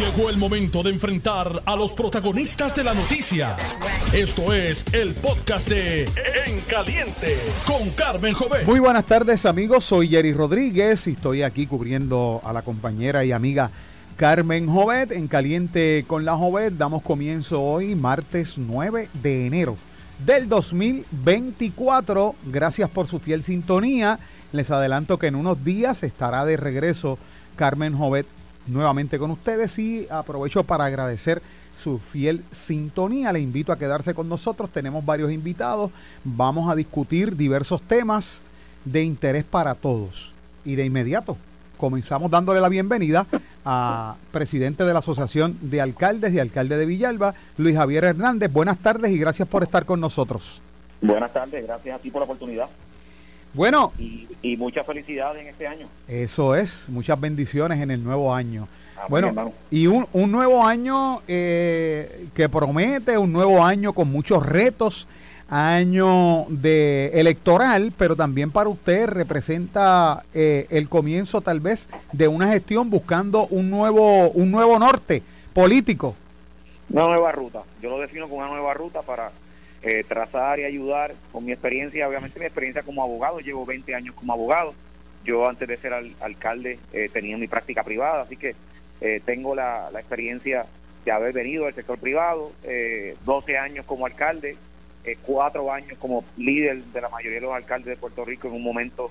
[0.00, 3.58] Llegó el momento de enfrentar a los protagonistas de la noticia.
[4.14, 6.04] Esto es el podcast de
[6.46, 7.36] En Caliente
[7.66, 8.66] con Carmen Jovet.
[8.66, 13.32] Muy buenas tardes amigos, soy Jerry Rodríguez y estoy aquí cubriendo a la compañera y
[13.32, 13.70] amiga
[14.16, 16.72] Carmen Jovet en Caliente con la Jovet.
[16.78, 19.76] Damos comienzo hoy, martes 9 de enero
[20.24, 22.36] del 2024.
[22.46, 24.18] Gracias por su fiel sintonía.
[24.52, 27.18] Les adelanto que en unos días estará de regreso
[27.56, 28.26] Carmen Jovet
[28.66, 31.42] nuevamente con ustedes y aprovecho para agradecer
[31.78, 33.32] su fiel sintonía.
[33.32, 34.70] Le invito a quedarse con nosotros.
[34.70, 35.90] Tenemos varios invitados.
[36.24, 38.40] Vamos a discutir diversos temas
[38.84, 40.32] de interés para todos.
[40.64, 41.36] Y de inmediato
[41.80, 43.26] comenzamos dándole la bienvenida
[43.64, 48.52] a presidente de la Asociación de Alcaldes y Alcalde de Villalba, Luis Javier Hernández.
[48.52, 50.60] Buenas tardes y gracias por estar con nosotros.
[51.00, 52.68] Buenas tardes, gracias a ti por la oportunidad.
[53.54, 53.92] Bueno.
[53.98, 55.86] Y, y muchas felicidades en este año.
[56.08, 58.68] Eso es, muchas bendiciones en el nuevo año.
[59.08, 65.06] Bueno, y un, un, nuevo año eh, que promete, un nuevo año con muchos retos,
[65.48, 72.48] año de electoral, pero también para usted representa eh, el comienzo tal vez de una
[72.48, 75.22] gestión buscando un nuevo, un nuevo norte
[75.52, 76.14] político.
[76.90, 79.30] Una nueva ruta, yo lo defino como una nueva ruta para
[79.82, 84.14] eh, trazar y ayudar con mi experiencia, obviamente mi experiencia como abogado, llevo 20 años
[84.14, 84.74] como abogado,
[85.24, 88.54] yo antes de ser alcalde eh, tenía mi práctica privada, así que
[89.00, 90.66] eh, tengo la, experiencia
[91.04, 92.52] de haber venido del sector privado,
[93.24, 94.56] 12 años como alcalde,
[95.22, 98.62] cuatro años como líder de la mayoría de los alcaldes de Puerto Rico en un
[98.62, 99.10] momento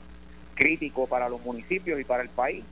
[0.53, 2.63] crítico para los municipios y para el país.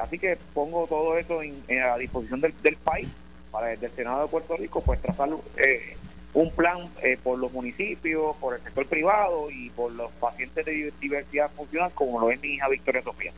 [0.00, 3.08] así que pongo todo eso en, a disposición del, del país
[3.54, 5.96] para desde el Senado de Puerto Rico pues trazar eh,
[6.34, 10.92] un plan eh, por los municipios, por el sector privado y por los pacientes de
[11.00, 13.32] diversidad funcional, como lo es mi hija Victoria Sofía.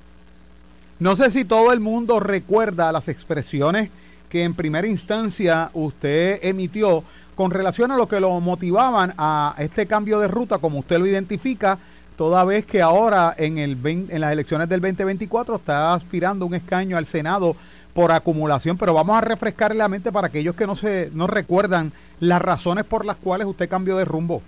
[0.99, 3.91] No sé si todo el mundo recuerda las expresiones
[4.31, 9.87] que en primera instancia usted emitió con relación a lo que lo motivaban a este
[9.87, 11.79] cambio de ruta, como usted lo identifica,
[12.17, 16.97] toda vez que ahora en, el en las elecciones del 2024 está aspirando un escaño
[16.97, 17.57] al Senado
[17.97, 21.93] por acumulación, pero vamos a refrescarle la mente para aquellos que no se no recuerdan
[22.21, 24.43] las razones por las cuales usted cambió de rumbo.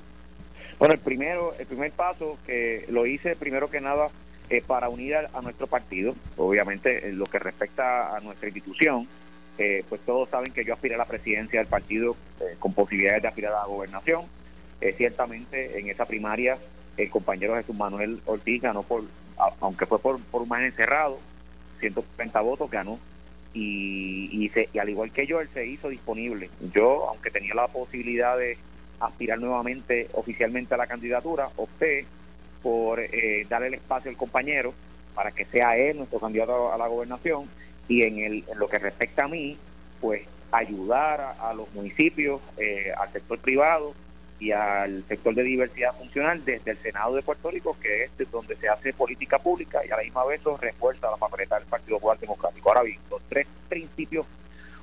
[0.79, 4.09] Bueno, el primero, el primer paso que lo hice primero que nada
[4.51, 9.09] eh, para unir a, nuestro partido, obviamente en lo que respecta a nuestra institución,
[9.57, 13.23] eh, pues todos saben que yo aspiré a la presidencia del partido eh, con posibilidades
[13.23, 14.27] de aspirar a la gobernación.
[14.99, 16.59] ciertamente en esa primaria
[16.99, 19.05] el compañero Jesús Manuel Ortiz ganó por,
[19.61, 21.19] aunque fue por, por un margen cerrado,
[21.81, 22.99] 130 votos ganó
[23.59, 26.51] y, y, al igual que yo, él se hizo disponible.
[26.73, 28.57] Yo, aunque tenía la posibilidad de
[29.01, 32.05] aspirar nuevamente oficialmente a la candidatura, opté
[32.63, 34.75] por eh, darle el espacio al compañero
[35.15, 37.49] para que sea él nuestro candidato a la gobernación
[37.89, 39.57] y en, el, en lo que respecta a mí,
[40.01, 43.95] pues ayudar a, los municipios, eh, al sector privado
[44.41, 48.57] y al sector de diversidad funcional desde el Senado de Puerto Rico, que es donde
[48.57, 51.97] se hace política pública y a la misma vez eso refuerza la papeleta del Partido
[51.97, 52.69] Popular Democrático.
[52.69, 54.27] Ahora bien, los tres principios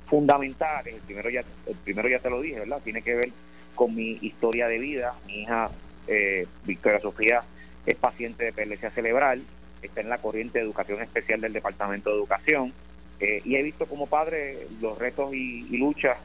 [0.06, 2.80] fundamentales, el primero ya, el primero ya te lo dije, ¿verdad?
[2.84, 3.30] Tiene que ver
[3.74, 5.14] con mi historia de vida.
[5.26, 5.70] Mi hija
[6.06, 7.42] eh, Victoria Sofía
[7.86, 9.42] es paciente de epilepsia cerebral,
[9.80, 12.72] está en la corriente de educación especial del Departamento de Educación
[13.20, 16.18] eh, y he visto como padre los retos y luchas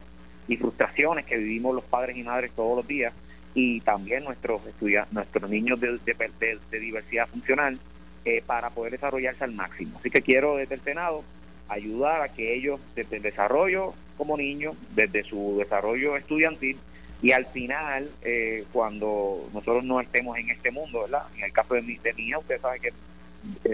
[0.48, 3.12] y frustraciones que vivimos los padres y madres todos los días
[3.54, 7.78] y también nuestros estudiantes, nuestros niños de, de, diversidad funcional
[8.24, 9.98] eh, para poder desarrollarse al máximo.
[9.98, 11.22] Así que quiero desde el Senado
[11.68, 16.78] ayudar a que ellos desde el desarrollo como niños, desde su desarrollo estudiantil
[17.20, 21.22] y al final eh, cuando nosotros no estemos en este mundo, ¿verdad?
[21.36, 22.92] En el caso de mi, de mi hija, usted sabe que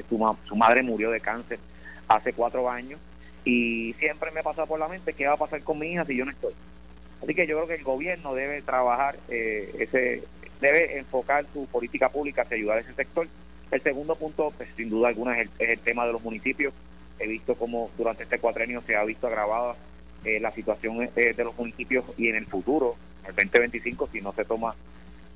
[0.08, 1.58] su, su madre murió de cáncer
[2.08, 3.00] hace cuatro años
[3.44, 6.16] y siempre me pasa por la mente qué va a pasar con mi hija si
[6.16, 6.52] yo no estoy.
[7.22, 10.22] Así que yo creo que el gobierno debe trabajar, eh, ese
[10.60, 13.28] debe enfocar su política pública hacia ayudar a ese sector.
[13.70, 16.72] El segundo punto, pues, sin duda alguna, es el, tema de los municipios.
[17.18, 19.76] He visto como durante este cuatrenio se ha visto agravada
[20.24, 22.96] eh, la situación eh, de los municipios y en el futuro,
[23.26, 24.74] el 2025, si no se toma,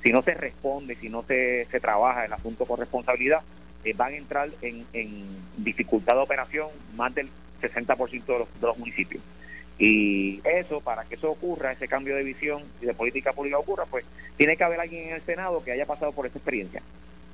[0.03, 3.43] si no se responde, si no se, trabaja el asunto con responsabilidad,
[3.97, 5.25] van a entrar en, en
[5.57, 7.29] dificultad de operación más del
[7.61, 9.23] 60% de de los municipios.
[9.85, 13.85] Y eso, para que eso ocurra, ese cambio de visión y de política pública ocurra,
[13.87, 14.05] pues
[14.37, 16.81] tiene que haber alguien en el Senado que haya pasado por esa experiencia.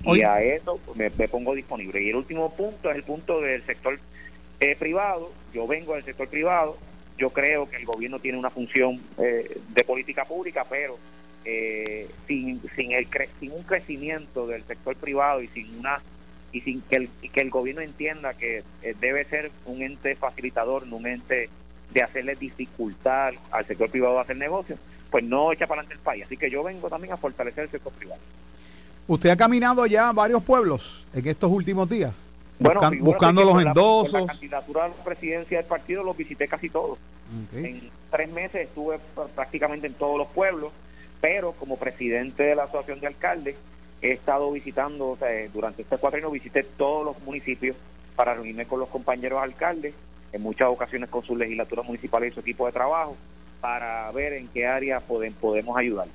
[0.04, 2.02] Y a eso me, pongo disponible.
[2.02, 4.00] Y el último punto es el punto del sector
[4.60, 5.30] eh, privado.
[5.52, 6.78] Yo vengo del sector privado.
[7.18, 10.96] Yo creo que el gobierno tiene una función eh, de política pública, pero
[11.44, 13.06] eh, sin, sin, el
[13.40, 16.00] sin un crecimiento del sector privado y sin una
[16.50, 20.86] y sin que el, que el gobierno entienda que eh, debe ser un ente facilitador,
[20.86, 21.50] no un ente
[21.92, 24.78] de hacerle dificultad al sector privado hacer negocios,
[25.10, 26.24] pues no echa para adelante el país.
[26.26, 28.20] Así que yo vengo también a fortalecer el sector privado.
[29.06, 32.12] ¿Usted ha caminado ya a varios pueblos en estos últimos días?
[32.58, 34.12] Bueno, buscando los endosos.
[34.12, 36.98] La, la candidatura a la presidencia del partido los visité casi todos.
[37.54, 38.98] En tres meses estuve
[39.34, 40.72] prácticamente en todos los pueblos,
[41.20, 43.56] pero como presidente de la Asociación de Alcaldes
[44.00, 47.76] he estado visitando, o sea, durante este cuatro años visité todos los municipios
[48.16, 49.94] para reunirme con los compañeros alcaldes,
[50.32, 53.16] en muchas ocasiones con sus legislaturas municipales y su equipo de trabajo,
[53.60, 56.06] para ver en qué área podemos ayudar.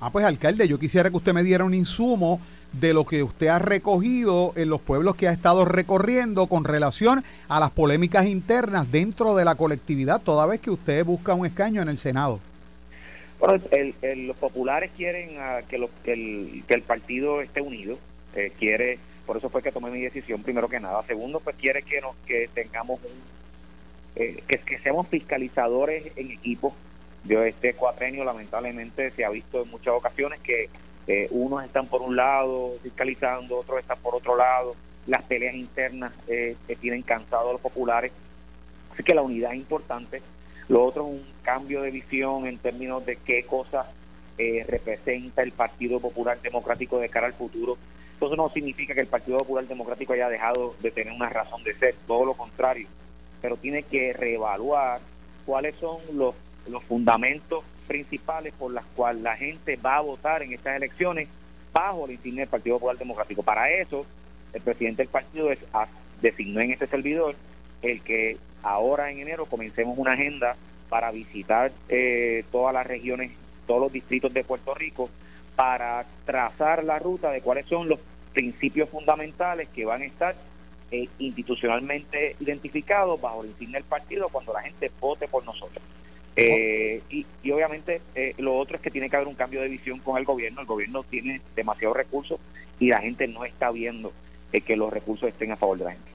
[0.00, 2.40] Ah, pues alcalde, yo quisiera que usted me diera un insumo
[2.72, 7.22] de lo que usted ha recogido en los pueblos que ha estado recorriendo con relación
[7.48, 11.82] a las polémicas internas dentro de la colectividad, toda vez que usted busca un escaño
[11.82, 12.40] en el Senado.
[13.38, 13.62] Bueno,
[14.02, 15.88] los populares quieren ah, que, el,
[16.66, 17.98] que, el, partido esté unido,
[18.34, 21.02] eh, quiere, por eso fue que tomé mi decisión primero que nada.
[21.06, 23.41] Segundo, pues quiere que nos que tengamos un,
[24.16, 26.74] eh, que, que seamos fiscalizadores en equipo.
[27.24, 30.68] De este cuatrenio lamentablemente se ha visto en muchas ocasiones que
[31.06, 34.74] eh, unos están por un lado fiscalizando, otros están por otro lado,
[35.06, 38.12] las peleas internas eh, que tienen cansados a los populares.
[38.92, 40.22] Así que la unidad es importante.
[40.68, 43.86] Lo otro es un cambio de visión en términos de qué cosas
[44.38, 47.76] eh, representa el Partido Popular Democrático de cara al futuro.
[48.16, 51.74] Eso no significa que el Partido Popular Democrático haya dejado de tener una razón de
[51.74, 52.86] ser, todo lo contrario,
[53.42, 55.00] pero tiene que reevaluar
[55.44, 56.34] cuáles son los,
[56.68, 61.28] los fundamentos principales por las cuales la gente va a votar en estas elecciones
[61.72, 63.42] bajo el insignia del Partido Popular Democrático.
[63.42, 64.06] Para eso,
[64.52, 65.58] el presidente del partido es,
[66.20, 67.34] designó en este servidor
[67.82, 70.56] el que ahora en enero comencemos una agenda
[70.88, 73.32] para visitar eh, todas las regiones,
[73.66, 75.10] todos los distritos de Puerto Rico,
[75.56, 77.98] para trazar la ruta de cuáles son los
[78.32, 80.34] principios fundamentales que van a estar
[80.92, 85.82] eh, institucionalmente identificados bajo el insignia del partido cuando la gente vote por nosotros.
[86.34, 89.98] Eh, y, obviamente eh, lo otro es que tiene que haber un cambio de visión
[89.98, 90.60] con el gobierno.
[90.60, 92.38] El gobierno tiene demasiados recursos
[92.78, 94.12] y la gente no está viendo
[94.52, 96.12] eh, que los recursos estén a favor de la gente.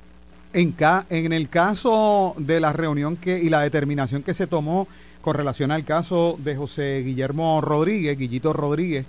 [0.54, 0.76] En,
[1.10, 4.88] en el caso de la reunión que y la determinación que se tomó
[5.22, 9.06] con relación al caso de José Guillermo Rodríguez, Guillito Rodríguez,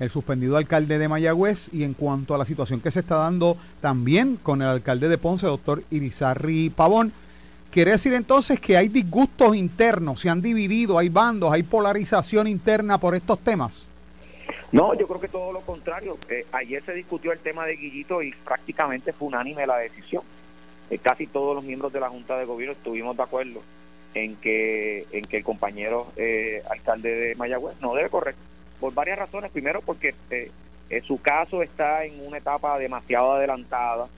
[0.00, 3.56] el suspendido alcalde de Mayagüez, y en cuanto a la situación que se está dando
[3.80, 7.12] también con el alcalde de Ponce, doctor Irizarri Pavón,
[7.70, 12.98] Quiere decir entonces que hay disgustos internos, se han dividido, hay bandos, hay polarización interna
[12.98, 13.86] por estos temas.
[14.72, 16.18] No, yo creo que todo lo contrario.
[16.28, 20.24] Eh, ayer se discutió el tema de Guillito y prácticamente fue unánime la decisión.
[20.90, 23.62] Eh, casi todos los miembros de la Junta de Gobierno estuvimos de acuerdo
[24.14, 28.34] en que en que el compañero eh, alcalde de Mayagüez no debe correr
[28.80, 29.50] por varias razones.
[29.52, 30.14] Primero, porque
[31.06, 34.08] su caso está en una etapa demasiado adelantada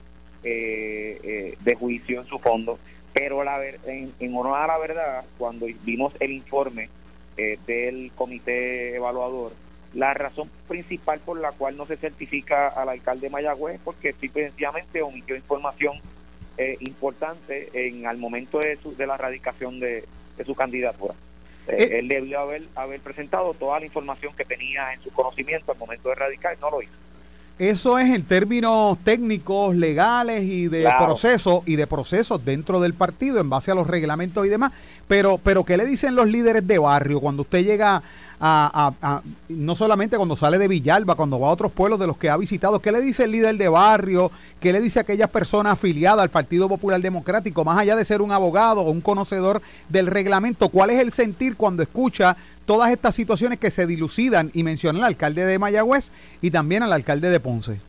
[0.41, 2.79] de juicio en su fondo
[3.13, 6.89] pero la, en, en honor a la verdad, cuando vimos el informe
[7.37, 9.53] eh, del comité evaluador,
[9.93, 15.03] la razón principal por la cual no se certifica al alcalde Mayagüez es porque sencillamente
[15.03, 15.97] omitió información
[16.57, 20.05] eh, importante en al momento de, su, de la radicación de,
[20.43, 21.13] su candidatura.
[21.67, 25.77] Eh, él debió haber, haber presentado toda la información que tenía en su conocimiento al
[25.77, 26.93] momento de radicar, no lo hizo.
[27.59, 33.39] Eso es en términos técnicos, legales y de procesos y de procesos dentro del partido
[33.39, 34.73] en base a los reglamentos y demás.
[35.07, 38.01] Pero, pero ¿qué le dicen los líderes de barrio cuando usted llega
[38.45, 42.29] a, no solamente cuando sale de Villalba, cuando va a otros pueblos de los que
[42.29, 44.31] ha visitado, ¿qué le dice el líder de barrio?
[44.59, 48.21] ¿Qué le dice a aquella persona afiliada al Partido Popular Democrático, más allá de ser
[48.21, 50.67] un abogado o un conocedor del reglamento?
[50.69, 52.35] ¿Cuál es el sentir cuando escucha
[52.65, 56.91] todas estas situaciones que se dilucidan y menciona al alcalde de Mayagüez y también al
[56.91, 57.79] alcalde de Ponce?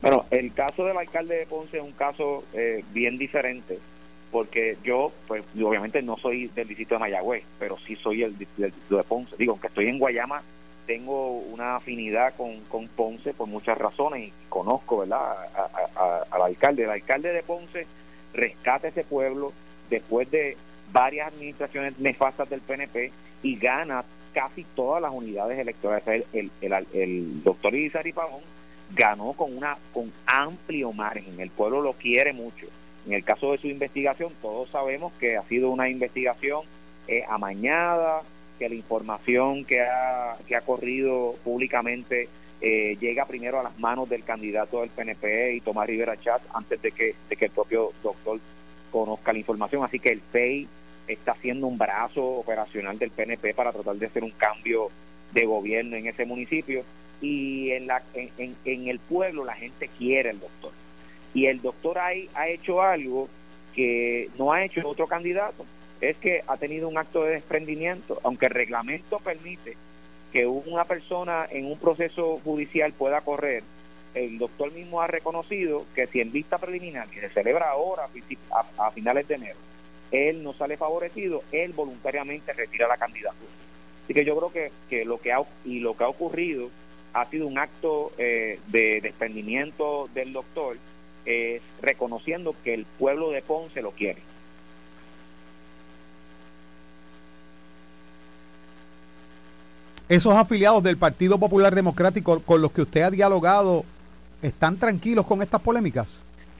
[0.00, 3.78] Bueno, el caso del alcalde de Ponce es un caso eh, bien diferente
[4.30, 8.48] porque yo, pues, obviamente no soy del distrito de Mayagüez, pero sí soy el del
[8.48, 9.36] distrito de Ponce.
[9.36, 10.42] Digo, aunque estoy en Guayama,
[10.86, 15.34] tengo una afinidad con, con Ponce por muchas razones y conozco, ¿verdad?,
[16.30, 16.84] al alcalde.
[16.84, 17.86] El alcalde de Ponce
[18.32, 19.52] rescata ese pueblo
[19.90, 20.56] después de
[20.92, 26.26] varias administraciones nefastas del PNP y gana casi todas las unidades electorales.
[26.32, 28.42] El, el, el, doctor Irizarry Pavón
[28.94, 31.40] ganó con una con amplio margen.
[31.40, 32.66] El pueblo lo quiere mucho
[33.06, 36.62] en el caso de su investigación, todos sabemos que ha sido una investigación
[37.06, 38.22] eh, amañada,
[38.58, 42.28] que la información que ha, que ha corrido públicamente
[42.60, 46.82] eh, llega primero a las manos del candidato del PNP y Tomás Rivera Chat antes
[46.82, 48.40] de que, de que el propio doctor
[48.90, 49.84] conozca la información.
[49.84, 50.68] Así que el PEI
[51.06, 54.90] está haciendo un brazo operacional del PNP para tratar de hacer un cambio
[55.32, 56.84] de gobierno en ese municipio
[57.20, 60.72] y en, la, en, en el pueblo la gente quiere al doctor
[61.34, 63.28] y el doctor ahí ha hecho algo
[63.74, 65.64] que no ha hecho otro candidato.
[66.00, 69.76] es que ha tenido un acto de desprendimiento, aunque el reglamento permite
[70.32, 73.62] que una persona en un proceso judicial pueda correr,
[74.14, 78.08] el doctor mismo ha reconocido que si en vista preliminar, que se celebra ahora
[78.78, 79.58] a, finales de enero,
[80.10, 83.50] él no sale favorecido, él voluntariamente retira la candidatura.
[84.04, 86.70] Así que yo creo que, que lo que ha, y lo que ha ocurrido
[87.12, 90.76] ha sido un acto eh, de desprendimiento del doctor,
[91.28, 94.20] eh, reconociendo que el pueblo de Ponce lo quiere.
[100.08, 103.84] esos afiliados del Partido Popular Democrático con los que usted ha dialogado
[104.40, 106.08] están tranquilos con estas polémicas?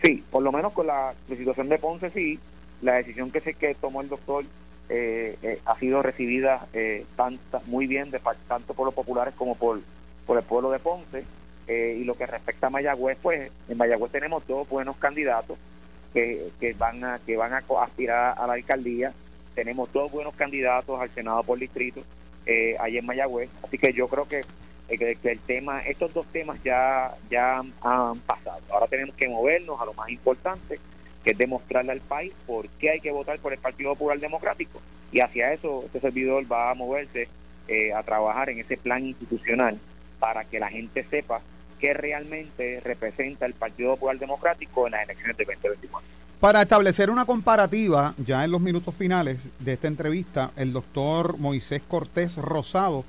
[0.02, 2.38] Sí, por lo menos con la, situación de Ponce sí,
[2.82, 4.44] la decisión que se que tomó el doctor
[4.90, 7.04] eh, eh, ha sido recibida eh,
[7.66, 9.80] muy bien de tanto por los populares como por,
[10.26, 11.24] por el pueblo de Ponce.
[11.68, 15.58] Y lo que respecta a Mayagüez, pues en Mayagüez tenemos dos buenos candidatos
[16.12, 19.12] que, que van a que van a aspirar a la alcaldía.
[19.54, 22.02] Tenemos dos buenos candidatos al Senado por distrito
[22.48, 23.50] eh, en Mayagüez.
[23.62, 24.42] Así que yo creo que,
[24.88, 28.60] eh, que, el tema, estos dos temas ya, ya han, pasado.
[28.70, 30.80] Ahora tenemos que movernos a lo más importante,
[31.22, 34.80] que es demostrarle al país por qué hay que votar por el Partido Popular Democrático.
[35.12, 37.28] Y hacia eso este servidor va a moverse
[37.68, 39.78] eh, a trabajar en ese plan institucional
[40.18, 41.42] para que la gente sepa
[41.78, 46.08] qué realmente representa el Partido Popular Democrático en las elecciones de 2024.
[46.40, 51.82] Para establecer una comparativa, ya en los minutos finales de esta entrevista, el doctor Moisés
[51.88, 53.04] Cortés Rosado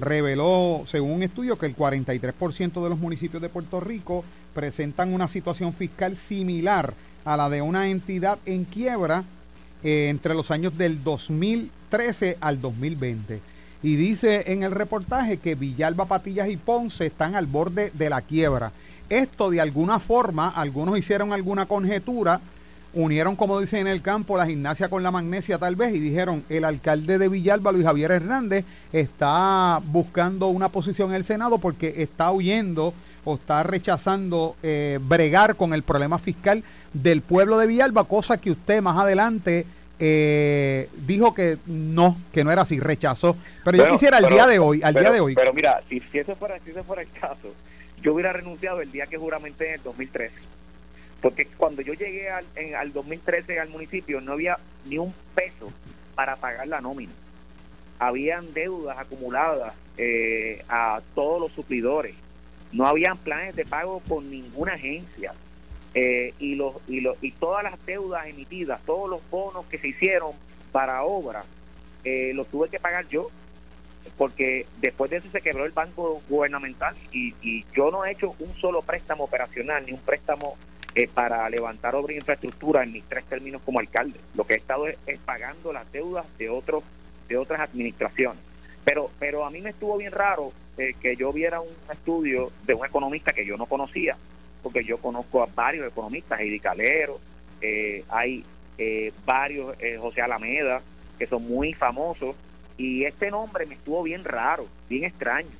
[0.00, 4.24] reveló, según un estudio, que el 43% de los municipios de Puerto Rico
[4.54, 9.22] presentan una situación fiscal similar a la de una entidad en quiebra
[9.84, 13.40] eh, entre los años del 2013 al 2020.
[13.82, 18.22] Y dice en el reportaje que Villalba, Patillas y Ponce están al borde de la
[18.22, 18.72] quiebra.
[19.08, 22.40] Esto de alguna forma, algunos hicieron alguna conjetura,
[22.92, 26.44] unieron, como dicen en el campo, la gimnasia con la magnesia tal vez y dijeron,
[26.48, 32.02] el alcalde de Villalba, Luis Javier Hernández, está buscando una posición en el Senado porque
[32.02, 32.92] está huyendo
[33.24, 38.50] o está rechazando eh, bregar con el problema fiscal del pueblo de Villalba, cosa que
[38.50, 39.66] usted más adelante
[39.98, 43.36] eh, dijo que no, que no era así, rechazó.
[43.64, 45.34] Pero, yo quisiera al día de hoy, al día de hoy.
[45.34, 47.54] Pero mira, si, si, eso fuera, si eso fuera el caso,
[48.02, 50.34] yo hubiera renunciado el día que juramenté en el 2013.
[51.20, 55.72] Porque cuando yo llegué al, en, al 2013 al municipio no había ni un peso
[56.14, 57.12] para pagar la nómina.
[57.98, 62.14] Habían deudas acumuladas eh, a todos los suplidores.
[62.70, 65.32] No habían planes de pago con ninguna agencia.
[66.00, 69.88] Eh, y, los, y, los, y todas las deudas emitidas, todos los bonos que se
[69.88, 70.30] hicieron
[70.70, 71.44] para obras,
[72.04, 73.28] eh, los tuve que pagar yo
[74.16, 78.54] porque después de eso se quebró el banco gubernamental y, yo no he hecho un
[78.60, 80.56] solo préstamo operacional ni un préstamo
[80.94, 84.20] eh, para levantar obra e infraestructura en mis tres términos como alcalde.
[84.36, 86.84] Lo que he estado es, pagando las deudas de otros
[87.28, 88.40] de otras administraciones.
[88.84, 92.74] Pero pero a mí me estuvo bien raro eh, que yo viera un estudio de
[92.74, 94.16] un economista que yo no conocía,
[94.62, 97.18] porque yo conozco a varios economistas, Heidi Calero,
[97.60, 98.44] eh, hay
[99.24, 100.80] varios, José Alameda,
[101.18, 102.36] que son muy famosos
[102.76, 105.50] y este nombre me estuvo bien raro, bien extraño.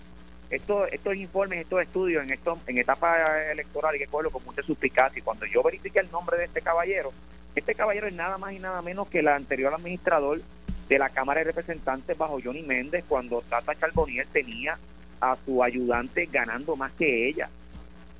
[0.50, 4.62] Esto, estos informes, estos estudios en esto, en etapa electoral hay que cogerlo con mucha
[4.62, 5.18] suspicacia.
[5.18, 7.12] Y cuando yo verifiqué el nombre de este caballero,
[7.54, 10.40] este caballero es nada más y nada menos que el anterior administrador
[10.88, 14.78] de la Cámara de Representantes bajo Johnny Méndez, cuando Tata Charbonier tenía
[15.20, 17.50] a su ayudante ganando más que ella.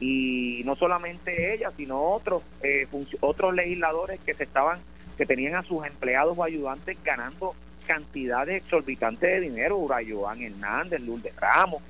[0.01, 2.87] Y no solamente ella, sino otros eh,
[3.21, 4.81] otros legisladores que se estaban
[5.17, 7.55] que tenían a sus empleados o ayudantes ganando
[7.89, 11.83] cantidades exorbitantes de dinero, Urayoan Hernández, Lourdes Ramos.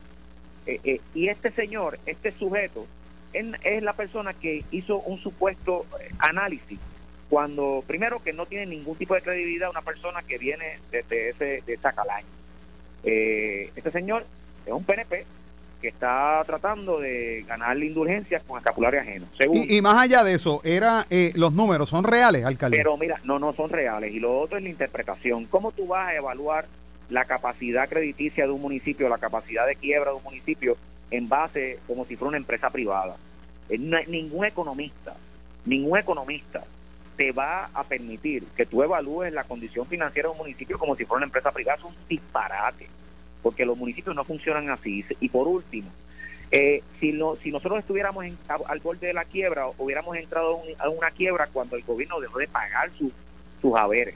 [0.64, 2.86] Eh, eh, y este señor, este sujeto,
[3.32, 6.78] es, la persona que hizo un supuesto eh, análisis
[7.28, 11.62] cuando, primero, que no tiene ningún tipo de credibilidad una persona que viene desde ese,
[11.66, 12.26] de esa calaña.
[13.02, 14.24] este señor
[14.64, 15.26] es un PNP,
[15.80, 19.26] que está tratando de ganar la indulgencia con escapulario ajeno.
[19.52, 22.76] Y, más allá de eso, era eh, los números son reales, alcalde.
[22.76, 24.12] Pero mira, no, no son reales.
[24.12, 25.46] Y lo otro es la interpretación.
[25.46, 26.66] ¿Cómo tú vas a evaluar
[27.10, 30.76] la capacidad crediticia de un municipio, la capacidad de quiebra de un municipio
[31.10, 33.16] en base como si fuera una empresa privada?
[33.68, 35.14] Eh, ningún economista,
[35.64, 36.64] ningún economista
[37.16, 41.04] te va a permitir que tú evalúes la condición financiera de un municipio como si
[41.04, 41.78] fuera una empresa privada.
[41.78, 42.88] Es un disparate
[43.42, 45.04] porque los municipios no funcionan así.
[45.20, 45.90] Y por último,
[46.50, 48.24] eh, si, no, nosotros estuviéramos
[48.66, 52.48] al borde de la quiebra, hubiéramos entrado a una quiebra cuando el gobierno dejó de
[52.48, 52.90] pagar
[53.60, 54.14] sus haberes.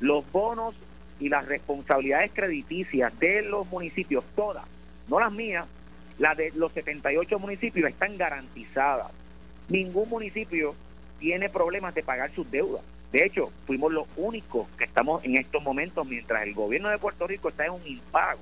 [0.00, 0.74] Los bonos
[1.20, 4.64] y las responsabilidades crediticias de los municipios, todas,
[5.08, 5.66] no las mías,
[6.18, 9.12] las de los 78 municipios están garantizadas.
[9.68, 10.74] Ningún municipio
[11.18, 12.82] tiene problemas de pagar sus deudas.
[13.12, 17.26] De hecho, fuimos los únicos que estamos en estos momentos, mientras el gobierno de Puerto
[17.26, 18.40] Rico está en un impago.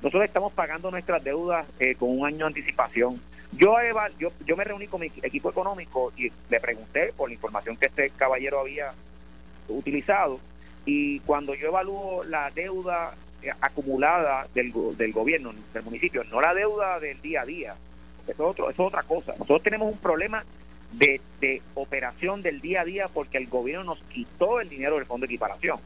[0.00, 3.20] Nosotros estamos pagando nuestras deudas eh, con un año de anticipación.
[3.52, 3.76] Yo,
[4.18, 7.86] yo, yo me reuní con mi equipo económico y le pregunté por la información que
[7.86, 8.94] este caballero había
[9.68, 10.40] utilizado
[10.86, 16.54] y cuando yo evalúo la deuda eh, acumulada del, del gobierno, del municipio, no la
[16.54, 17.74] deuda del día a día,
[18.26, 19.32] eso es, otro, eso es otra cosa.
[19.32, 20.44] Nosotros tenemos un problema
[20.92, 25.06] de, de operación del día a día porque el gobierno nos quitó el dinero del
[25.06, 25.78] fondo de equiparación.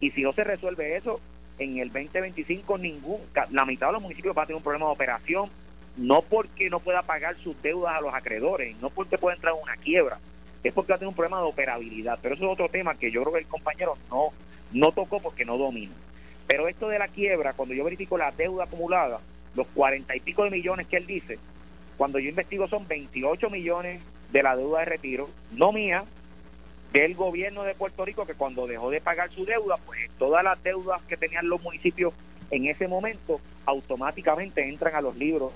[0.00, 1.20] Y si no se resuelve eso,
[1.58, 4.92] en el 2025 ningún, la mitad de los municipios va a tener un problema de
[4.92, 5.48] operación,
[5.96, 9.62] no porque no pueda pagar sus deudas a los acreedores, no porque pueda entrar en
[9.62, 10.18] una quiebra,
[10.64, 12.18] es porque va a tener un problema de operabilidad.
[12.22, 14.30] Pero eso es otro tema que yo creo que el compañero no,
[14.72, 15.92] no tocó porque no domina.
[16.46, 19.20] Pero esto de la quiebra, cuando yo verifico la deuda acumulada,
[19.54, 21.38] los cuarenta y pico de millones que él dice,
[21.96, 24.00] cuando yo investigo son 28 millones
[24.32, 26.04] de la deuda de retiro, no mía,
[26.92, 30.62] del gobierno de Puerto Rico, que cuando dejó de pagar su deuda, pues todas las
[30.62, 32.12] deudas que tenían los municipios
[32.50, 35.52] en ese momento automáticamente entran a los libros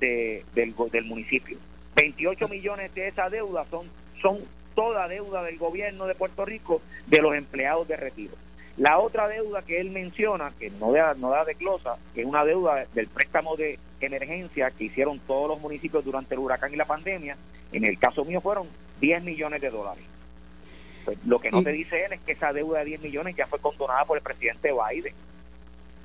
[0.00, 1.58] de, del, municipio.
[1.94, 3.86] 28 millones de esa deuda son,
[4.20, 4.38] son
[4.74, 8.34] toda deuda del gobierno de Puerto Rico de los empleados de retiro.
[8.76, 12.44] La otra deuda que él menciona, que no da, no da de que es una
[12.44, 16.84] deuda del préstamo de emergencia que hicieron todos los municipios durante el huracán y la
[16.84, 17.36] pandemia,
[17.76, 18.66] en el caso mío fueron
[19.00, 20.04] 10 millones de dólares.
[21.04, 23.46] Pues, lo que no te dice él es que esa deuda de 10 millones ya
[23.46, 25.14] fue condonada por el presidente Biden.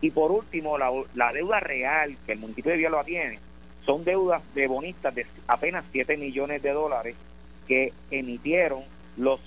[0.02, 3.40] Y por último, la, la deuda real que el municipio de Villalba tiene
[3.86, 7.16] son deudas de bonistas de apenas 7 millones de dólares
[7.68, 8.84] que emitieron
[9.18, 9.40] los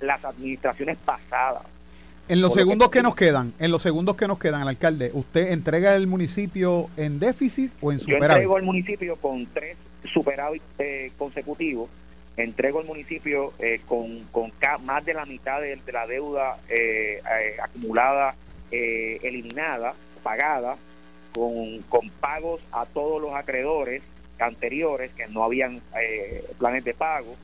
[0.00, 1.62] las administraciones pasadas.
[2.28, 5.52] En los segundos que, nos quedan, en los segundos que nos quedan, el alcalde, ¿usted
[5.52, 8.20] entrega el municipio en déficit o en superávit?
[8.28, 11.90] Yo entrego el municipio con tres superávit eh, consecutivos.
[12.36, 14.52] Entrego el municipio eh, con, con
[14.84, 17.20] más de la mitad de, la deuda eh,
[17.62, 18.34] acumulada,
[18.70, 20.76] eliminada, pagada,
[21.34, 24.02] con, con pagos a todos los acreedores
[24.38, 25.82] anteriores que no habían
[26.58, 27.36] planes de pago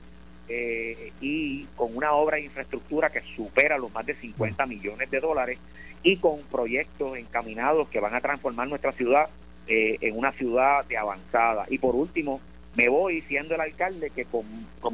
[0.51, 5.19] eh, y con una obra de infraestructura que supera los más de 50 millones de
[5.19, 5.59] dólares
[6.01, 9.29] y con proyectos encaminados que van a transformar nuestra ciudad
[9.67, 11.67] eh, en una ciudad de avanzada.
[11.69, 12.41] Y por último,
[12.75, 14.45] me voy siendo el alcalde que con,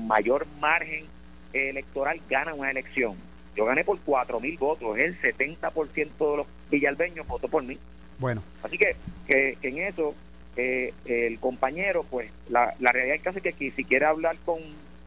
[0.07, 1.05] mayor margen
[1.53, 3.15] electoral gana una elección.
[3.55, 7.77] Yo gané por 4 mil votos, el 70% de los villalbeños votó por mí.
[8.19, 8.41] Bueno.
[8.63, 8.95] Así que,
[9.27, 10.13] que, en eso
[10.57, 14.59] eh, el compañero, pues la, la realidad es que, que si quiere hablar con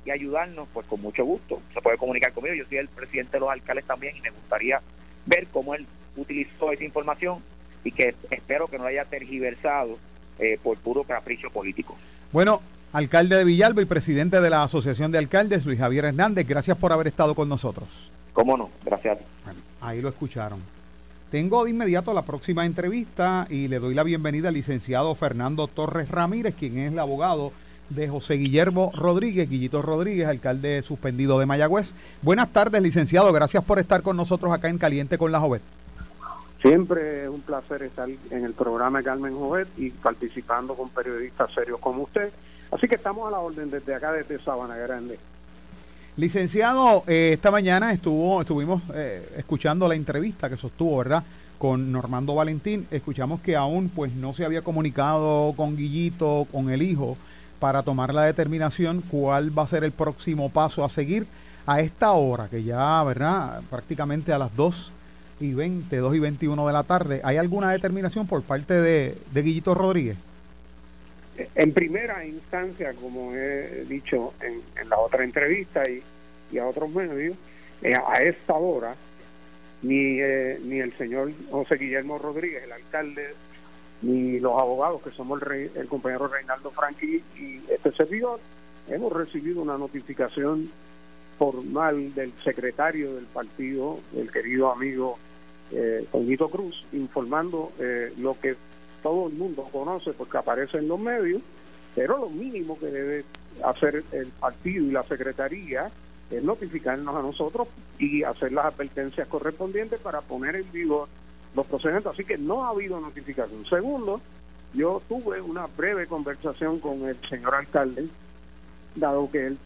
[0.08, 1.60] y ayudarnos, pues con mucho gusto.
[1.74, 2.54] Se puede comunicar conmigo.
[2.54, 4.80] Yo soy el presidente de los alcaldes también y me gustaría
[5.26, 7.42] ver cómo él utilizó esa información
[7.84, 9.98] y que espero que no haya tergiversado
[10.38, 11.96] eh, por puro capricho político.
[12.30, 12.60] Bueno,
[12.92, 16.92] alcalde de Villalba y presidente de la Asociación de Alcaldes, Luis Javier Hernández, gracias por
[16.92, 18.10] haber estado con nosotros.
[18.34, 18.68] ¿Cómo no?
[18.84, 19.18] Gracias.
[19.80, 20.60] ahí lo escucharon.
[21.30, 26.10] Tengo de inmediato la próxima entrevista y le doy la bienvenida al licenciado Fernando Torres
[26.10, 27.52] Ramírez, quien es el abogado
[27.88, 31.94] de José Guillermo Rodríguez, Guillito Rodríguez, alcalde suspendido de Mayagüez.
[32.20, 33.32] Buenas tardes, licenciado.
[33.32, 35.62] Gracias por estar con nosotros acá en Caliente con la Jovet.
[36.60, 41.52] Siempre es un placer estar en el programa de Carmen Jovet y participando con periodistas
[41.52, 42.32] serios como usted.
[42.72, 45.18] Así que estamos a la orden desde acá, desde Sabana Grande.
[46.16, 51.22] Licenciado, eh, esta mañana estuvo, estuvimos eh, escuchando la entrevista que sostuvo, ¿verdad?
[51.58, 52.88] Con Normando Valentín.
[52.90, 57.16] Escuchamos que aún pues no se había comunicado con Guillito, con el hijo,
[57.60, 61.24] para tomar la determinación cuál va a ser el próximo paso a seguir
[61.66, 63.62] a esta hora, que ya, ¿verdad?
[63.70, 64.92] Prácticamente a las 2
[65.40, 67.20] y 20, 2 y 21 de la tarde.
[67.24, 70.16] ¿Hay alguna determinación por parte de, de Guillito Rodríguez?
[71.54, 77.36] En primera instancia, como he dicho en, la otra entrevista y, a otros medios,
[77.82, 78.96] eh, a esta hora,
[79.82, 83.34] ni, eh, ni el señor José Guillermo Rodríguez, el alcalde
[84.02, 88.40] ni los abogados, que somos el, el compañero Reinaldo Franqui y este servidor,
[88.88, 90.70] hemos recibido una notificación
[91.38, 95.18] formal del secretario del partido, el querido amigo
[95.72, 96.06] eh,
[96.50, 98.56] Cruz, informando eh, lo que
[99.02, 101.42] todo el mundo conoce porque aparece en los medios,
[101.94, 103.24] pero lo mínimo que debe
[103.64, 105.90] hacer el partido y la secretaría
[106.30, 111.08] es notificarnos a nosotros y hacer las advertencias correspondientes para poner en vigor
[111.54, 113.64] los procedimientos, así que no ha habido notificación.
[113.66, 114.20] Segundo,
[114.74, 118.08] yo tuve una breve conversación con el señor alcalde,
[118.94, 119.58] dado que él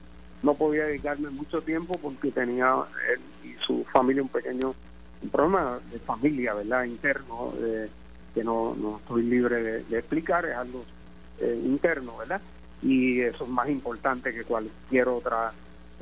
[0.42, 2.74] no podía dedicarme mucho tiempo porque tenía
[3.12, 4.74] él y su familia un pequeño
[5.30, 6.84] problema de familia, ¿verdad?
[6.84, 7.88] Interno, eh,
[8.34, 10.84] que no, estoy libre de, explicar, es algo
[11.40, 12.40] eh, interno, ¿verdad?
[12.82, 15.52] Y eso es más importante que cualquier otra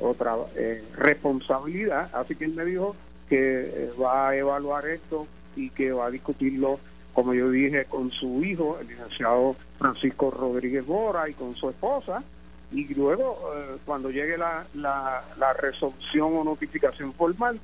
[0.01, 2.09] otra eh, responsabilidad.
[2.13, 2.95] Así que él me dijo
[3.29, 6.79] que eh, va a evaluar esto y que va a discutirlo,
[7.13, 12.23] como yo dije, con su hijo, el licenciado Francisco Rodríguez Bora, y con su esposa.
[12.71, 17.59] Y luego, eh, cuando llegue la, la, la, resolución o notificación formal,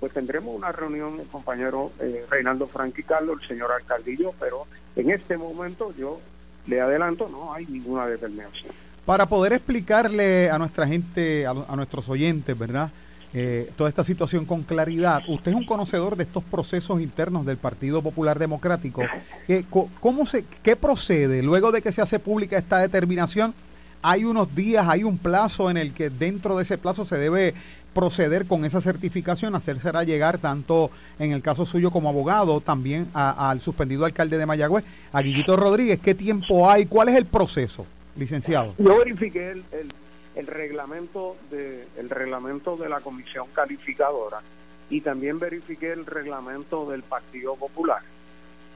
[0.00, 5.10] pues tendremos una reunión, el compañero eh, Reinaldo Franqui Carlos, el señor alcaldillo, pero en
[5.10, 6.18] este momento yo
[6.66, 8.72] le adelanto, no hay ninguna determinación.
[9.04, 12.90] Para poder explicarle a nuestra gente, a, nuestros oyentes, ¿verdad?
[13.32, 15.22] Eh, toda esta situación con claridad.
[15.28, 19.02] Usted es un conocedor de estos procesos internos del Partido Popular Democrático.
[19.46, 19.64] ¿Qué,
[20.00, 23.54] cómo se, ¿Qué procede luego de que se hace pública esta determinación?
[24.02, 27.54] Hay unos días, hay un plazo en el que dentro de ese plazo se debe
[27.94, 33.60] proceder con esa certificación, hacérsela llegar tanto en el caso suyo como abogado, también al
[33.60, 35.98] suspendido alcalde de Mayagüez, a Guillito Rodríguez.
[35.98, 36.86] ¿Qué tiempo hay?
[36.86, 37.86] ¿Cuál es el proceso?
[38.16, 38.74] licenciado?
[38.78, 44.40] Yo verifiqué el, reglamento de el reglamento de la comisión calificadora
[44.88, 48.02] y también verifiqué el reglamento del Partido Popular.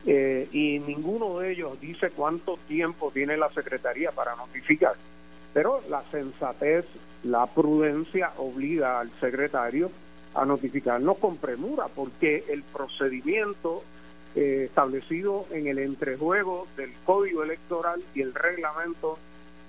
[0.06, 4.94] Eh, y ninguno de ellos dice cuánto tiempo tiene la Secretaría para notificar.
[5.54, 6.84] Pero la sensatez,
[7.22, 9.90] la prudencia obliga al secretario
[10.34, 13.82] a notificarnos con premura, porque el procedimiento
[14.34, 19.16] eh, establecido en el entrejuego del Código Electoral y el reglamento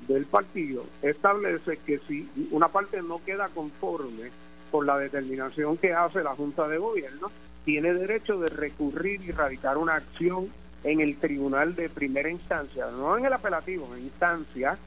[0.08, 4.32] del partido establece que si una parte no queda conforme
[4.72, 7.32] con la determinación que hace la Junta de Gobierno,
[7.64, 10.50] tiene derecho de recurrir y radicar una acción
[10.84, 14.78] en el tribunal de primera instancia, no en el apelativo, en instancia,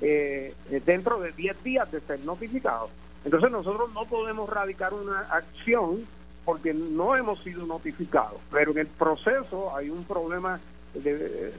[0.00, 0.54] eh,
[0.86, 2.90] dentro de 10 días de ser notificado.
[3.24, 6.06] Entonces nosotros no podemos radicar una acción
[6.44, 10.58] porque no hemos sido notificados, pero en el proceso hay un problema
[11.04, 11.52] eh,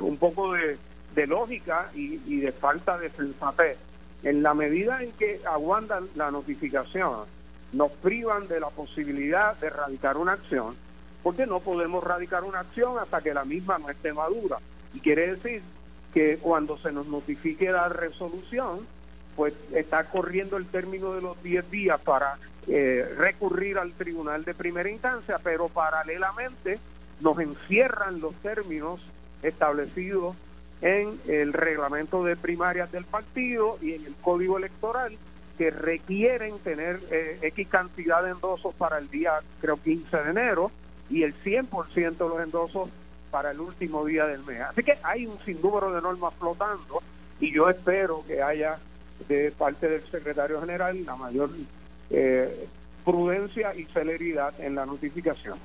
[0.00, 0.78] un poco de,
[1.26, 3.78] lógica y, de falta de sensatez.
[4.22, 7.24] En la medida en que aguantan la notificación,
[7.72, 10.76] nos privan de la posibilidad de radicar una acción,
[11.22, 14.58] porque no podemos radicar una acción hasta que la misma no esté madura.
[14.94, 15.62] Y quiere decir
[16.16, 18.86] que cuando se nos notifique la resolución,
[19.36, 24.54] pues está corriendo el término de los 10 días para eh, recurrir al tribunal de
[24.54, 26.78] primera instancia, pero paralelamente
[27.20, 29.02] nos encierran los términos
[29.42, 30.34] establecidos
[30.80, 35.18] en el reglamento de primarias del partido y en el código electoral
[35.58, 40.72] que requieren tener eh, X cantidad de endosos para el día, creo, 15 de enero
[41.10, 42.88] y el 100% de los endosos
[43.30, 44.60] para el último día del mes.
[44.60, 47.02] Así que hay un sinnúmero de normas flotando
[47.40, 48.78] y yo espero que haya
[49.28, 51.50] de parte del secretario general la mayor
[52.10, 52.66] eh,
[53.04, 55.58] prudencia y celeridad en la notificación.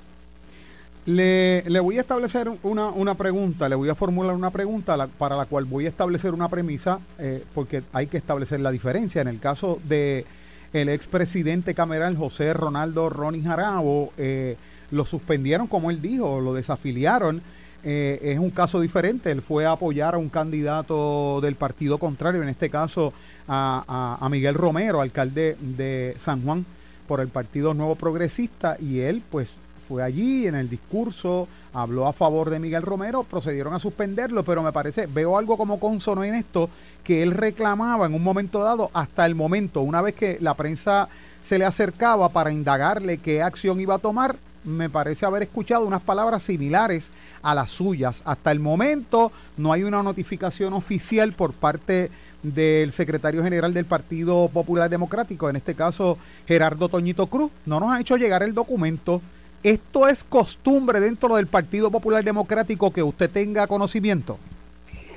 [1.05, 5.35] Le, le voy a establecer una, una, pregunta, le voy a formular una pregunta para
[5.35, 9.21] la cual voy a establecer una premisa, eh, porque hay que establecer la diferencia.
[9.21, 10.25] En el caso de
[10.73, 14.57] el expresidente cameral José Ronaldo Ronnie Jarabo, eh,
[14.91, 17.41] lo suspendieron, como él dijo, lo desafiliaron.
[17.83, 19.31] Eh, es un caso diferente.
[19.31, 23.13] Él fue a apoyar a un candidato del partido contrario, en este caso
[23.47, 26.65] a, Miguel Romero, alcalde de San Juan
[27.07, 32.13] por el Partido Nuevo Progresista, y él pues fue allí en el discurso, habló a
[32.13, 36.35] favor de Miguel Romero, procedieron a suspenderlo, pero me parece, veo algo como consono en
[36.35, 36.69] esto,
[37.03, 41.09] que él reclamaba en un momento dado, hasta el momento, una vez que la prensa
[41.41, 46.01] se le acercaba para indagarle qué acción iba a tomar, me parece haber escuchado unas
[46.01, 48.21] palabras similares a las suyas.
[48.25, 52.11] Hasta el momento no hay una notificación oficial por parte
[52.43, 57.51] del secretario general del Partido Popular Democrático, en este caso Gerardo Toñito Cruz.
[57.65, 59.21] No nos ha hecho llegar el documento.
[59.63, 64.39] ¿Esto es costumbre dentro del Partido Popular Democrático que usted tenga conocimiento?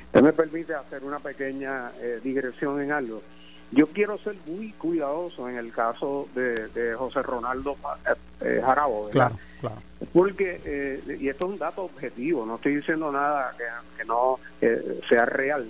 [0.05, 3.21] Usted me permite hacer una pequeña eh, digresión en algo.
[3.75, 7.75] Yo quiero ser muy cuidadoso en el caso de, José Ronaldo
[8.07, 9.81] eh, eh, Jarabo, Claro, claro.
[10.13, 13.53] Porque, eh, y esto es un dato objetivo, no estoy diciendo nada
[13.97, 14.39] que, no
[15.09, 15.67] sea real.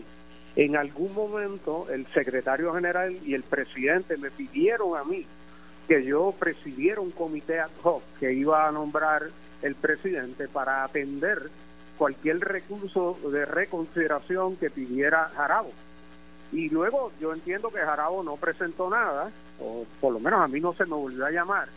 [0.56, 5.26] En algún momento el secretario general y el presidente me pidieron a mí
[5.88, 9.24] que yo presidiera un comité ad hoc que iba a nombrar
[9.64, 11.50] el presidente para atender
[11.98, 15.72] cualquier recurso de reconsideración que pidiera Jarabo.
[16.52, 20.60] Y luego yo entiendo que Jarabo no presentó nada, o por lo menos a mí
[20.60, 21.68] no se me volvió a llamar.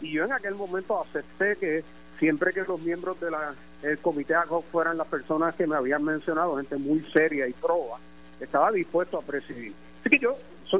[0.00, 1.84] Y yo en aquel momento acepté que
[2.18, 6.76] siempre que los miembros del comité ACO fueran las personas que me habían mencionado, gente
[6.76, 7.98] muy seria y proba,
[8.38, 9.74] estaba dispuesto a presidir.
[10.00, 10.36] Así que yo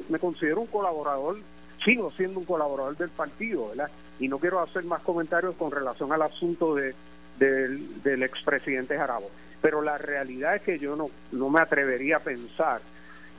[0.08, 1.36] me considero un colaborador,
[1.84, 3.90] sigo siendo un colaborador del partido, ¿verdad?
[4.18, 6.94] Y no quiero hacer más comentarios con relación al asunto de,
[7.38, 9.30] del, del expresidente Jarabo.
[9.62, 12.80] Pero la realidad es que yo no, no me atrevería a pensar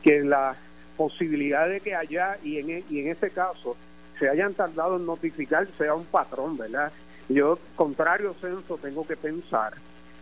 [0.02, 0.56] que la
[0.98, 3.76] posibilidad de que allá y en, e, y en ese caso
[4.20, 6.92] se hayan tardado en notificar sea un patrón, ¿verdad?
[7.28, 9.74] Yo, contrario censo, tengo que pensar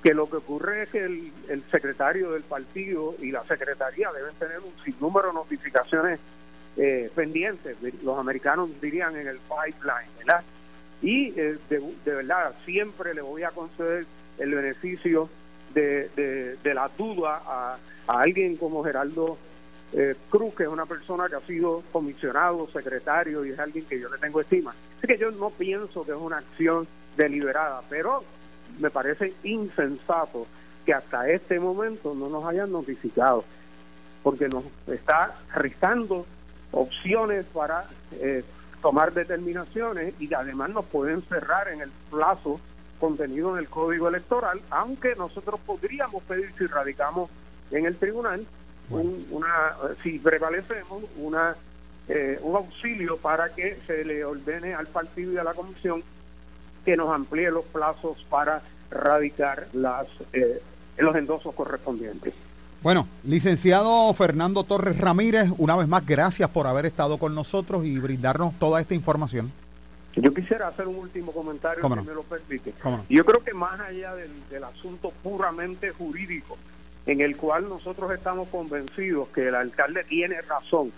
[0.01, 4.59] que lo que ocurre es que el, secretario del partido y la secretaría deben tener
[4.59, 6.19] un sinnúmero de notificaciones
[6.77, 10.43] eh, pendientes, los americanos dirían en el pipeline, ¿verdad?
[11.01, 14.05] Y eh, de, verdad, siempre le voy a conceder
[14.37, 15.29] el beneficio
[15.73, 19.37] de, de, la duda a, a, alguien como Geraldo
[19.93, 23.99] eh, Cruz, que es una persona que ha sido comisionado, secretario y es alguien que
[23.99, 24.73] yo le tengo estima.
[24.97, 28.23] Así que yo no pienso que es una acción deliberada, pero
[28.79, 30.45] me parece insensato
[30.85, 33.43] que hasta este momento no nos hayan notificado,
[34.23, 36.25] porque nos está restando
[36.71, 38.43] opciones para eh,
[38.81, 42.59] tomar determinaciones y además nos pueden cerrar en el plazo
[42.99, 47.29] contenido en el código electoral, aunque nosotros podríamos pedir si radicamos
[47.71, 48.45] en el tribunal
[48.89, 51.55] una si prevalecemos una
[52.07, 56.03] eh, un auxilio para que se le ordene al partido y a la comisión
[56.83, 60.61] que nos amplíe los plazos para radicar las eh,
[60.97, 62.33] los endosos correspondientes.
[62.81, 67.99] Bueno, licenciado Fernando Torres Ramírez, una vez más, gracias por haber estado con nosotros y
[67.99, 69.51] brindarnos toda esta información.
[70.15, 72.73] Yo quisiera hacer un último comentario, si me lo permite.
[73.09, 76.57] Yo creo que más allá del, del asunto puramente jurídico,
[77.09, 80.91] en el cual nosotros estamos convencidos que el alcalde tiene razón,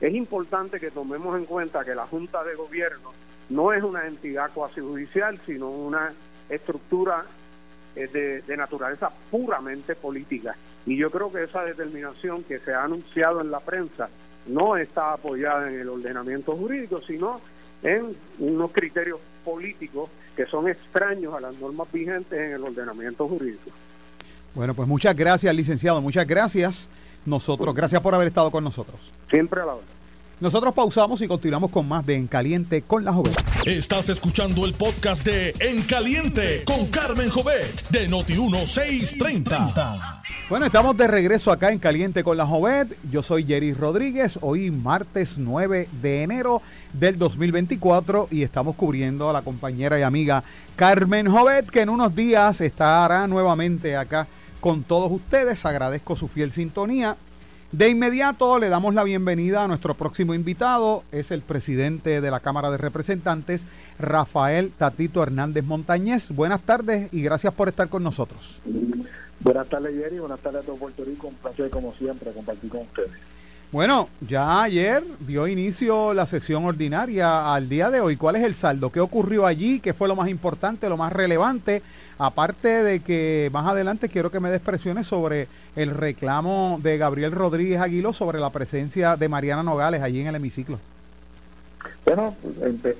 [0.00, 3.12] es importante que tomemos en cuenta que la Junta de Gobierno
[3.48, 6.12] no es una entidad cuasi judicial, sino una
[6.48, 7.24] estructura
[7.96, 10.54] eh, de, naturaleza puramente política.
[10.86, 14.08] Y yo creo que esa determinación que se ha anunciado en la prensa
[14.46, 17.40] no está apoyada en el ordenamiento jurídico, sino
[17.82, 23.72] en unos criterios políticos que son extraños a las normas vigentes en el ordenamiento jurídico.
[24.54, 26.88] Bueno, pues muchas gracias, licenciado, muchas gracias.
[27.24, 28.96] Nosotros, gracias por haber estado con nosotros.
[29.30, 29.84] Siempre a la hora.
[30.40, 33.36] Nosotros pausamos y continuamos con más de En Caliente con la Jovet.
[33.66, 40.22] Estás escuchando el podcast de En Caliente con Carmen Jovet de Noti1630.
[40.48, 42.96] Bueno, estamos de regreso acá en Caliente con la Jovet.
[43.10, 44.38] Yo soy Jerry Rodríguez.
[44.40, 50.44] Hoy martes 9 de enero del 2024 y estamos cubriendo a la compañera y amiga
[50.76, 54.28] Carmen Jovet que en unos días estará nuevamente acá
[54.60, 55.64] con todos ustedes.
[55.64, 57.16] Agradezco su fiel sintonía
[57.70, 62.40] de inmediato le damos la bienvenida a nuestro próximo invitado, es el presidente de la
[62.40, 63.66] Cámara de Representantes,
[63.98, 66.30] Rafael Tatito Hernández Montañez.
[66.30, 68.62] Buenas tardes y gracias por estar con nosotros.
[69.40, 70.18] Buenas tardes, Jerry.
[70.18, 71.28] Buenas tardes a todo Puerto Rico.
[71.28, 73.10] Un placer, como siempre, compartir con ustedes.
[73.70, 78.16] Bueno, ya ayer dio inicio la sesión ordinaria al día de hoy.
[78.16, 78.90] ¿Cuál es el saldo?
[78.90, 79.78] ¿Qué ocurrió allí?
[79.80, 81.82] ¿Qué fue lo más importante, lo más relevante?
[82.16, 87.32] Aparte de que más adelante quiero que me des presiones sobre el reclamo de Gabriel
[87.32, 90.78] Rodríguez Aguilo sobre la presencia de Mariana Nogales allí en el hemiciclo.
[92.06, 92.34] Bueno,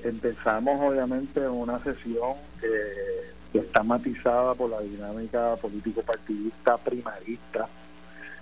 [0.03, 7.67] empezamos obviamente una sesión que está matizada por la dinámica político-partidista primarista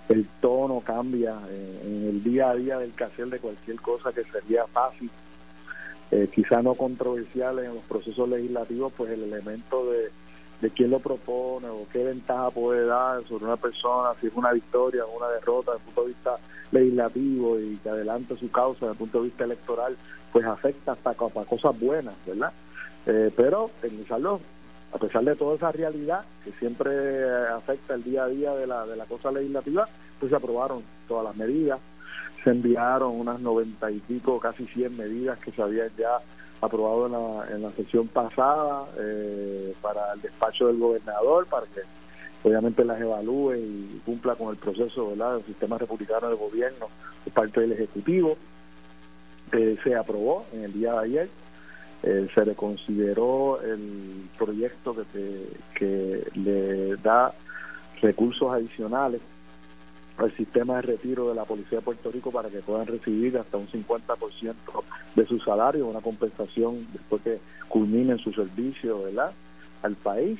[0.08, 4.24] el tono cambia eh, en el día a día del quehacer de cualquier cosa que
[4.24, 5.10] sería fácil,
[6.10, 10.10] eh, quizá no controversial en los procesos legislativos, pues el elemento de,
[10.62, 14.52] de quién lo propone o qué ventaja puede dar sobre una persona, si es una
[14.52, 16.38] victoria o una derrota desde el punto de vista
[16.70, 19.96] legislativo y que adelante su causa desde el punto de vista electoral,
[20.32, 22.52] pues afecta hasta cosas buenas, ¿verdad?
[23.06, 24.40] Eh, pero en salud
[24.92, 28.86] a pesar de toda esa realidad que siempre afecta el día a día de la,
[28.86, 31.78] de la cosa legislativa, pues se aprobaron todas las medidas,
[32.42, 36.18] se enviaron unas noventa y pico, casi 100 medidas que se habían ya
[36.60, 41.82] aprobado en la, en la sesión pasada eh, para el despacho del gobernador, para que
[42.42, 46.88] obviamente las evalúe y cumpla con el proceso del sistema republicano de gobierno
[47.24, 48.36] por parte del Ejecutivo.
[49.52, 51.28] Eh, se aprobó en el día de ayer
[52.02, 57.34] eh, se le consideró el proyecto que, que le da
[58.00, 59.20] recursos adicionales
[60.16, 63.56] al sistema de retiro de la Policía de Puerto Rico para que puedan recibir hasta
[63.56, 64.54] un 50%
[65.16, 69.32] de su salario, una compensación después que culminen su servicio ¿verdad?
[69.82, 70.38] al país.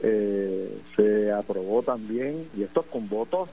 [0.00, 3.48] Eh, se aprobó también, y esto con votos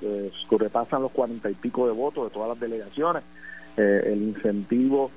[0.00, 3.22] eh, que repasan los cuarenta y pico de votos de todas las delegaciones,
[3.76, 5.10] el incentivo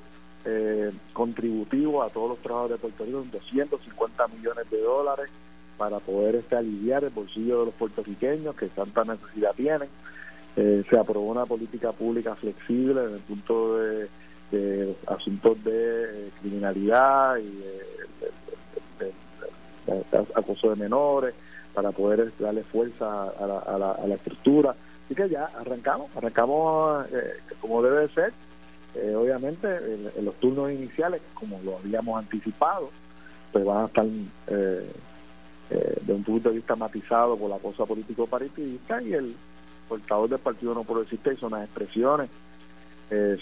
[0.46, 5.30] eh, contributivo a todos los trabajadores de Puerto Rico, 250 millones de dólares
[5.78, 9.90] para poder este, aliviar el bolsillo de los puertorriqueños que tanta necesidad tienen.
[10.56, 14.10] Eh, se aprobó una política pública flexible desde el punto de,
[15.08, 17.94] asuntos de eh, criminalidad y de,
[20.36, 21.34] acoso de menores
[21.74, 24.76] para poder darle fuerza a la, a la, estructura.
[25.06, 28.32] Así que ya arrancamos, arrancamos eh, como debe ser.
[28.96, 32.92] Eh, obviamente, en, los turnos iniciales, como lo habíamos anticipado,
[33.52, 34.06] pues van a estar
[34.48, 34.90] eh,
[36.02, 39.36] de un punto de vista matizado por la cosa político partidista y el
[39.90, 42.30] portador del Partido No Progresista hizo unas expresiones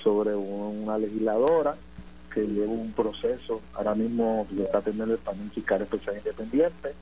[0.04, 1.76] sobre una legisladora
[2.34, 6.94] que lleva un proceso, ahora mismo lo está teniendo el panel fiscal especial independiente,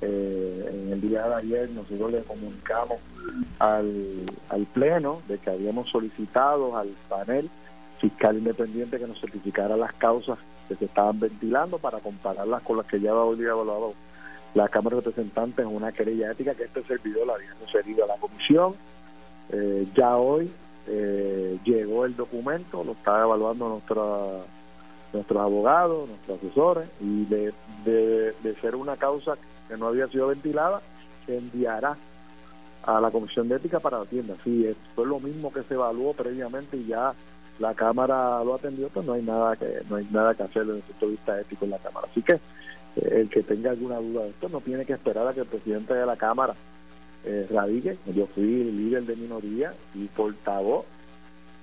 [0.00, 2.98] eh, en el día de ayer nosotros le comunicamos
[3.58, 7.50] al Pleno de que habíamos solicitado al panel
[7.98, 12.86] fiscal independiente que nos certificara las causas que se estaban ventilando para compararlas con las
[12.86, 13.94] que ya había evaluado
[14.54, 18.08] la Cámara de Representantes en una querella ética que este servidor la había sugerido a
[18.08, 18.74] la comisión.
[19.50, 20.50] Eh, ya hoy
[20.86, 24.04] eh, llegó el documento, lo está evaluando nuestra,
[25.12, 27.52] nuestros abogados, nuestros asesores, y de,
[27.84, 29.36] de, de ser una causa
[29.68, 30.80] que no había sido ventilada,
[31.26, 31.96] se enviará
[32.84, 34.34] a la Comisión de Ética para la tienda.
[34.44, 37.12] Si fue lo mismo que se evaluó previamente y ya
[37.58, 40.78] la Cámara lo atendió, pues no hay nada que no hay nada que hacer desde
[40.78, 42.06] el punto de vista ético en la Cámara.
[42.10, 42.40] Así que eh,
[42.96, 45.94] el que tenga alguna duda de esto no tiene que esperar a que el presidente
[45.94, 46.54] de la Cámara
[47.24, 47.98] eh, radique.
[48.14, 50.86] Yo fui líder de minoría y portavoz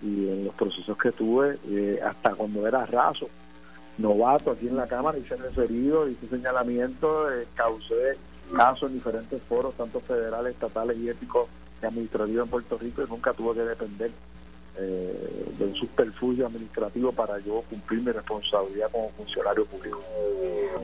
[0.01, 3.29] y en los procesos que tuve, eh, hasta cuando era raso,
[3.97, 8.17] novato aquí en la Cámara, hice referido, hice señalamiento, causé
[8.53, 11.47] casos en diferentes foros, tanto federales, estatales y éticos
[11.81, 14.11] y administrativos en Puerto Rico y nunca tuve que depender
[14.77, 20.01] eh, de un administrativo para yo cumplir mi responsabilidad como funcionario público.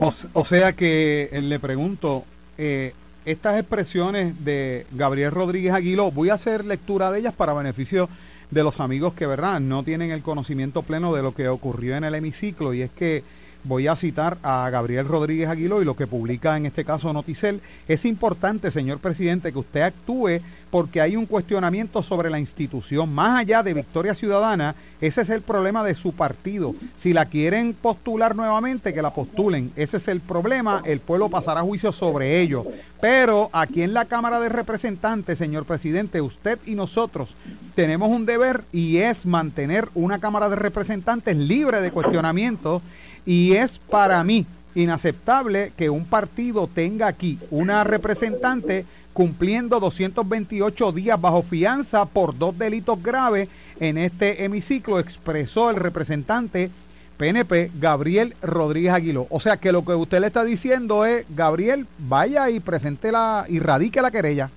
[0.00, 2.24] O, sea que eh, le pregunto,
[2.58, 8.08] eh, estas expresiones de Gabriel Rodríguez Aguiló, voy a hacer lectura de ellas para beneficio
[8.50, 12.04] de los amigos que, ¿verdad?, no tienen el conocimiento pleno de lo que ocurrió en
[12.04, 13.22] el hemiciclo y es que
[13.64, 17.60] voy a citar a Gabriel Rodríguez Aguiló y lo que publica en este caso Noticel.
[17.88, 23.12] Es importante, señor presidente, que usted actúe porque hay un cuestionamiento sobre la institución.
[23.12, 26.74] Más allá de Victoria Ciudadana, ese es el problema de su partido.
[26.96, 29.70] Si la quieren postular nuevamente, que la postulen.
[29.76, 30.82] Ese es el problema.
[30.84, 32.64] El pueblo pasará juicio sobre ello.
[33.00, 37.34] Pero aquí en la Cámara de Representantes, señor presidente, usted y nosotros
[37.74, 42.80] tenemos un deber y es mantener una Cámara de Representantes libre de cuestionamiento
[43.24, 51.20] y es para mí inaceptable que un partido tenga aquí una representante cumpliendo 228 días
[51.20, 56.70] bajo fianza por dos delitos graves en este hemiciclo, expresó el representante
[57.18, 59.26] PNP Gabriel Rodríguez Aguiló.
[59.30, 63.44] O sea que lo que usted le está diciendo es, Gabriel, vaya y presente la
[63.48, 64.50] y radique la querella.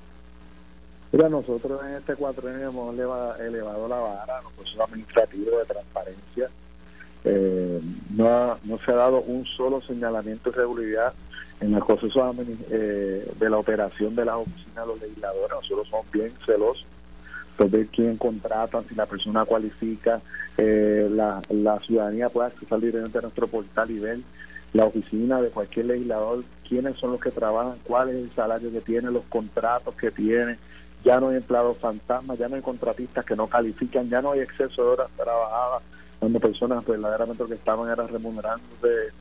[1.11, 2.97] Mira, nosotros en este cuatro hemos
[3.39, 6.49] elevado, la vara, los procesos administrativos de transparencia
[7.25, 7.81] eh,
[8.15, 11.13] no, no se ha dado un solo señalamiento de regularidad
[11.59, 12.33] en el proceso
[12.69, 15.51] eh, de la operación de las oficinas de los legisladores.
[15.51, 16.85] Nosotros somos bien celosos
[17.57, 20.21] de ver quién contrata, si la persona cualifica,
[20.57, 24.19] eh, la, la ciudadanía puede acceder directamente a nuestro portal y ver
[24.73, 28.81] la oficina de cualquier legislador, quiénes son los que trabajan, cuál es el salario que
[28.81, 30.57] tiene, los contratos que tiene.
[31.05, 34.41] Ya no hay empleados fantasmas, ya no hay contratistas que no califican, ya no hay
[34.41, 35.83] exceso de horas trabajadas
[36.19, 38.63] cuando personas verdaderamente lo que estaban era remunerando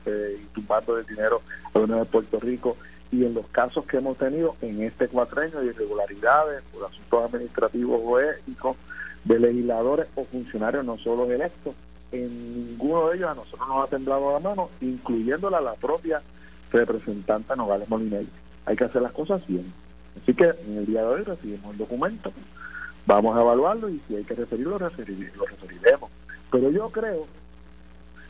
[0.05, 1.41] y tumbando de dinero
[1.73, 2.77] a la de Puerto Rico.
[3.11, 8.01] Y en los casos que hemos tenido en este cuatrenio de irregularidades por asuntos administrativos
[8.03, 8.75] o éticos
[9.23, 11.75] de legisladores o funcionarios no solo electos,
[12.11, 16.21] en ninguno de ellos a nosotros nos ha temblado la mano, incluyéndola la propia
[16.71, 18.29] representante Nogales Molinelli.
[18.65, 19.71] Hay que hacer las cosas bien.
[20.21, 22.31] Así que en el día de hoy recibimos el documento,
[23.05, 26.09] vamos a evaluarlo y si hay que referirlo, lo referiremos.
[26.51, 27.27] Pero yo creo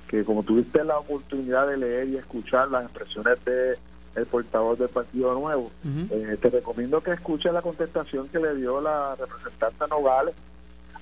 [0.07, 3.77] que como tuviste la oportunidad de leer y escuchar las expresiones de
[4.15, 5.71] el portavoz del Partido Nuevo,
[6.09, 10.33] eh, te recomiendo que escuches la contestación que le dio la representante Nogales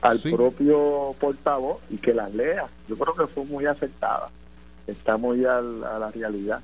[0.01, 2.65] al propio portavoz y que las lea.
[2.89, 4.29] Yo creo que fue muy aceptada.
[4.87, 6.59] Está muy a la realidad.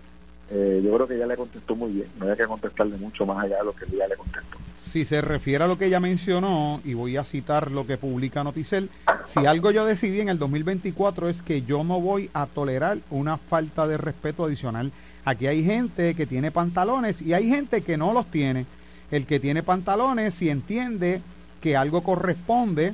[0.52, 2.10] Eh, yo creo que ella le contestó muy bien.
[2.18, 4.58] No hay que contestarle mucho más allá de lo que ella le contestó.
[4.84, 8.44] Si se refiere a lo que ella mencionó, y voy a citar lo que publica
[8.44, 8.90] Noticel,
[9.28, 13.38] si algo yo decidí en el 2024 es que yo no voy a tolerar una
[13.38, 14.92] falta de respeto adicional.
[15.26, 18.66] Aquí hay gente que tiene pantalones y hay gente que no los tiene.
[19.12, 21.22] El que tiene pantalones, si entiende
[21.62, 22.94] que algo corresponde,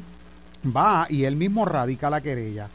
[0.66, 2.68] va y él mismo radica la querella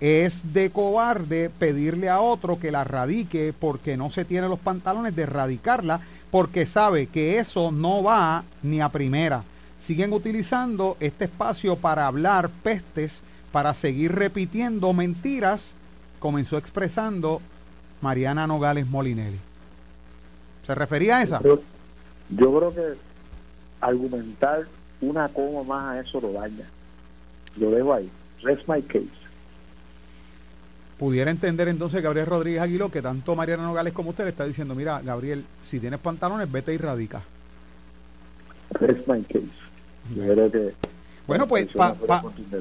[0.00, 5.16] es de cobarde pedirle a otro que la radique porque no se tiene los pantalones
[5.16, 6.00] de radicarla
[6.30, 9.44] porque sabe que eso no va ni a primera.
[9.78, 13.22] Siguen utilizando este espacio para hablar pestes,
[13.52, 15.74] para seguir repitiendo mentiras,
[16.18, 17.40] comenzó expresando
[18.00, 19.38] Mariana Nogales Molinelli.
[20.66, 21.40] ¿Se refería a esa?
[21.42, 21.60] Yo,
[22.28, 22.98] creo que
[23.80, 24.66] argumentar
[25.00, 26.66] una coma más a eso lo daña.
[27.56, 28.10] Lo dejo ahí.
[28.42, 29.08] Rest my case.
[30.98, 34.74] Pudiera entender entonces Gabriel Rodríguez Aguiló que tanto Mariano Nogales como usted le está diciendo,
[34.74, 37.22] mira, Gabriel, si tienes pantalones, vete y radica.
[38.80, 39.46] Rest my case.
[40.14, 40.74] Yo creo que
[41.28, 41.68] bueno, pues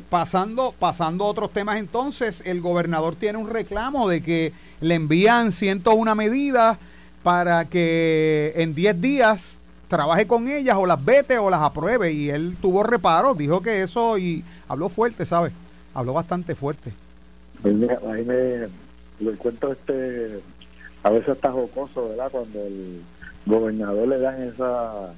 [0.10, 5.54] pasando, pasando a otros temas entonces, el gobernador tiene un reclamo de que le envían
[5.54, 6.78] 101 medidas
[7.24, 9.58] para que en 10 días
[9.88, 13.84] trabaje con ellas o las vete o las apruebe y él tuvo reparo, dijo que
[13.84, 15.54] eso y habló fuerte, ¿sabes?
[15.94, 16.92] Habló bastante fuerte.
[17.64, 18.68] Ahí me,
[19.20, 20.40] me cuento este,
[21.04, 22.32] a veces está jocoso, ¿verdad?
[22.32, 23.02] Cuando el
[23.46, 25.14] gobernador le dan esa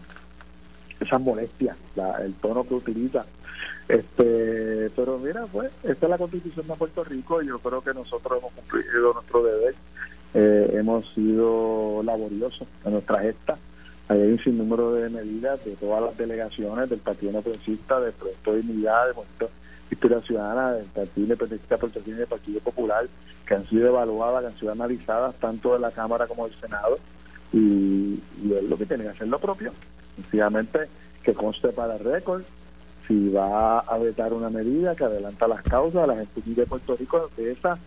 [1.00, 1.78] esa molestia,
[2.22, 3.26] el tono que utiliza
[3.90, 7.92] este, pero mira, pues, esta es la constitución de Puerto Rico y yo creo que
[7.92, 9.74] nosotros hemos cumplido nuestro deber,
[10.36, 13.58] eh, hemos sido laboriosos en nuestra gesta.
[14.08, 18.62] Hay un sinnúmero de medidas de todas las delegaciones del Partido No del Proyecto de
[18.62, 19.50] Dignidad, del Movimiento
[19.90, 23.08] Historia Ciudadana, del Partido Independentista y del Partido Popular,
[23.46, 26.60] que han sido evaluadas, que han sido analizadas tanto en la Cámara como en el
[26.60, 27.00] Senado,
[27.52, 28.20] y,
[28.54, 29.74] es lo que tiene que hacer lo propio.
[30.16, 30.88] Sencillamente
[31.24, 32.44] que conste para récord
[33.08, 37.30] si va a vetar una medida que adelanta las causas, la gente de Puerto Rico,
[37.36, 37.80] de esas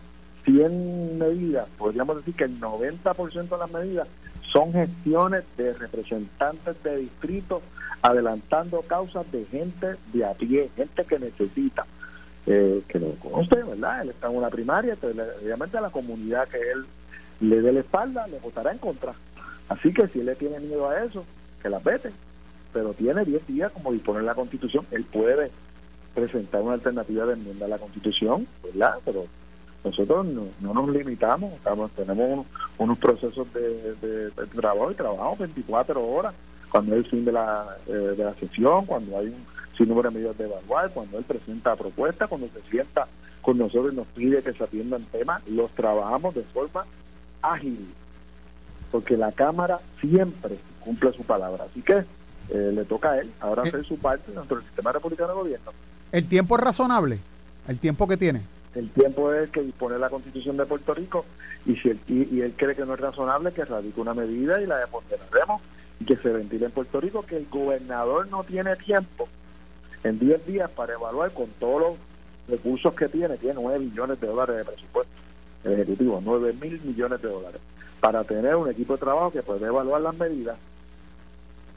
[0.43, 4.07] 100 medidas, podríamos decir que el 90% de las medidas
[4.51, 7.63] son gestiones de representantes de distritos
[8.03, 11.85] adelantando causas de gente de a pie, gente que necesita,
[12.45, 14.03] eh, que lo conoce, ¿verdad?
[14.03, 14.95] Él está en una primaria,
[15.41, 16.85] obviamente a la comunidad que él
[17.39, 19.13] le dé la espalda, le votará en contra.
[19.69, 21.25] Así que si él le tiene miedo a eso,
[21.61, 22.11] que las vete
[22.73, 24.85] pero tiene 10 días como dispone la Constitución.
[24.91, 25.51] Él puede
[26.13, 28.95] presentar una alternativa de enmienda a la Constitución, ¿verdad?
[29.05, 29.25] Pero
[29.83, 32.45] nosotros no, nos limitamos, estamos, tenemos
[32.77, 36.33] unos, procesos de, trabajo y trabajamos 24 horas
[36.73, 39.45] cuando es el fin de la, eh, de la sesión, cuando hay un
[39.77, 43.05] sinnúmero de medidas de evaluar, cuando él presenta propuestas, cuando se sienta
[43.43, 46.83] con nosotros y nos pide que se atiendan temas, los trabajamos de forma
[47.43, 47.93] ágil,
[48.91, 51.65] porque la Cámara siempre cumple su palabra.
[51.69, 51.97] Así que
[52.49, 53.67] eh, le toca a él ahora eh.
[53.67, 55.71] hacer su parte dentro del sistema republicano de gobierno.
[56.11, 57.19] ¿El tiempo es razonable?
[57.67, 58.41] ¿El tiempo que tiene?
[58.73, 61.23] El tiempo es que dispone la constitución de Puerto Rico
[61.67, 64.65] y si él, y, él cree que no es razonable, que radique una medida y
[64.65, 65.72] la deponderaremos y
[66.05, 69.27] que se ventile en Puerto Rico, que el gobernador no tiene tiempo
[70.03, 71.97] en 10 días para evaluar con todos los
[72.47, 75.13] recursos que tiene, tiene 9 millones de dólares de presupuesto
[75.63, 77.61] ejecutivo, 9 mil millones de dólares,
[78.01, 80.57] para tener un equipo de trabajo que puede evaluar las medidas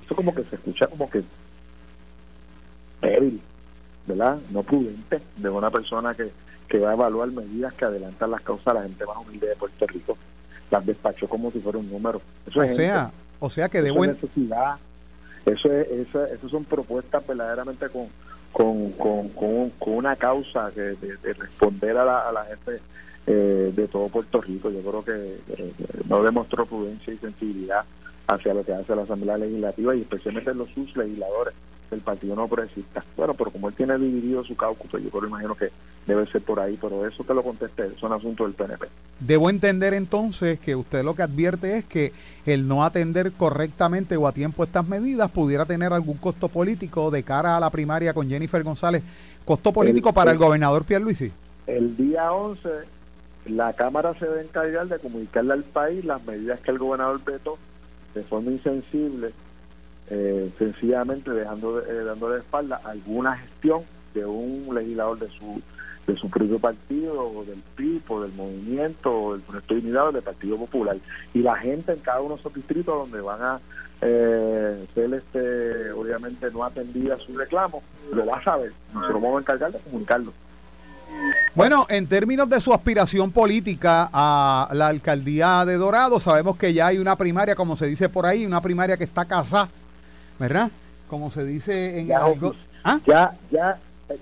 [0.06, 1.22] eso como que se escucha como que
[3.02, 3.40] débil,
[4.06, 4.38] ¿verdad?
[4.50, 6.30] No prudente de una persona que,
[6.68, 9.56] que va a evaluar medidas que adelantan las causas a la gente más humilde de
[9.56, 10.16] Puerto Rico.
[10.70, 12.22] Las despachó como si fuera un número.
[12.46, 14.76] Eso o sea, o sea que de buena necesidad.
[15.44, 18.08] Eso es, eso, eso son propuestas verdaderamente con,
[18.52, 22.80] con, con, con, una causa que de, responder a la, a la gente
[23.26, 24.70] eh, de todo Puerto Rico.
[24.70, 25.38] Yo creo que
[26.08, 27.84] no demostró prudencia y sensibilidad
[28.26, 31.54] hacia lo que hace la Asamblea Legislativa y especialmente los sus legisladores
[31.90, 33.04] del Partido No Progresista.
[33.16, 35.70] Bueno, pero como él tiene dividido su caucus, pues yo creo, imagino que
[36.06, 38.86] debe ser por ahí, pero eso te lo contesté, son asuntos del PNP.
[39.20, 42.12] Debo entender entonces que usted lo que advierte es que
[42.44, 47.22] el no atender correctamente o a tiempo estas medidas pudiera tener algún costo político de
[47.22, 49.02] cara a la primaria con Jennifer González,
[49.44, 51.32] costo político para el, gobernador Pierluisi.
[51.66, 52.68] El día 11
[53.46, 57.58] la Cámara se debe encargar de comunicarle al país las medidas que el gobernador vetó
[58.14, 59.32] de forma insensible,
[60.10, 63.82] eh, sencillamente dejando eh, dándole espalda alguna gestión
[64.14, 65.60] de un legislador de su
[66.06, 70.22] de su propio partido o del PIB o del movimiento del Proyecto de Unidad del
[70.22, 70.96] Partido Popular.
[71.34, 73.60] Y la gente en cada uno de esos distritos donde van a
[74.00, 77.82] eh, ser este obviamente no atendida su reclamo
[78.12, 78.72] lo va a saber.
[78.94, 80.32] Nosotros vamos a encargar de comunicarlo.
[81.54, 86.88] Bueno, en términos de su aspiración política a la alcaldía de Dorado, sabemos que ya
[86.88, 89.70] hay una primaria, como se dice por ahí, una primaria que está casada,
[90.38, 90.70] ¿verdad?
[91.08, 92.20] Como se dice en ya,
[92.84, 93.00] ¿Ah?
[93.06, 93.78] ya, ya,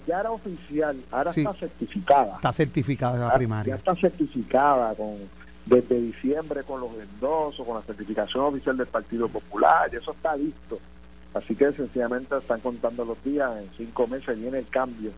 [0.06, 2.36] ya era oficial, ahora está certificada.
[2.36, 3.74] Está certificada la primaria.
[3.74, 5.16] Ya está certificada con
[5.66, 10.36] desde diciembre con los endosos, con la certificación oficial del Partido Popular, y eso está
[10.36, 10.78] listo.
[11.32, 15.10] Así que sencillamente están contando los días, en cinco meses viene el cambio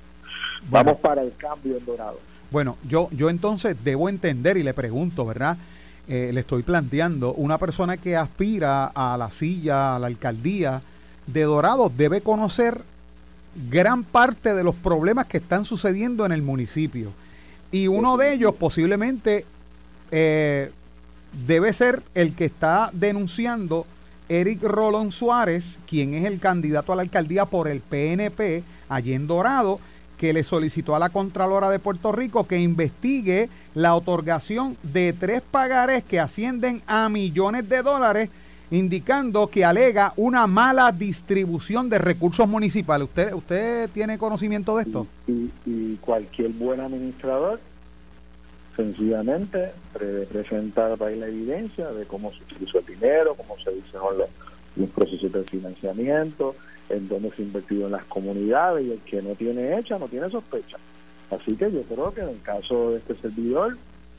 [0.71, 2.19] Vamos para el cambio en Dorado.
[2.51, 5.57] Bueno, yo, yo entonces debo entender y le pregunto, ¿verdad?
[6.09, 10.81] Eh, le estoy planteando, una persona que aspira a la silla, a la alcaldía
[11.27, 12.81] de Dorado, debe conocer
[13.71, 17.11] gran parte de los problemas que están sucediendo en el municipio.
[17.73, 19.45] Y uno de ellos posiblemente
[20.13, 20.71] eh,
[21.47, 23.85] debe ser el que está denunciando
[24.29, 29.27] Eric Rolón Suárez, quien es el candidato a la alcaldía por el PNP allí en
[29.27, 29.81] Dorado,
[30.19, 35.43] que le solicitó a la Contralora de Puerto Rico que investigue la otorgación de tres
[35.43, 38.31] pagares que ascienden a millones de dólares,
[38.71, 43.09] indicando que alega una mala distribución de recursos municipales.
[43.09, 45.07] ¿Usted, usted tiene conocimiento de esto?
[45.27, 47.61] Y, y cualquier buen administrador
[48.77, 49.73] sencillamente
[50.31, 54.29] presenta al país la evidencia de cómo se utilizó el dinero, cómo se los,
[54.77, 56.55] los procesos de financiamiento,
[56.89, 60.09] en dónde se ha invertido en las comunidades y el que no tiene hecha no
[60.09, 60.79] tiene sospecha.
[61.31, 63.77] Así que yo creo que en el caso de este servidor,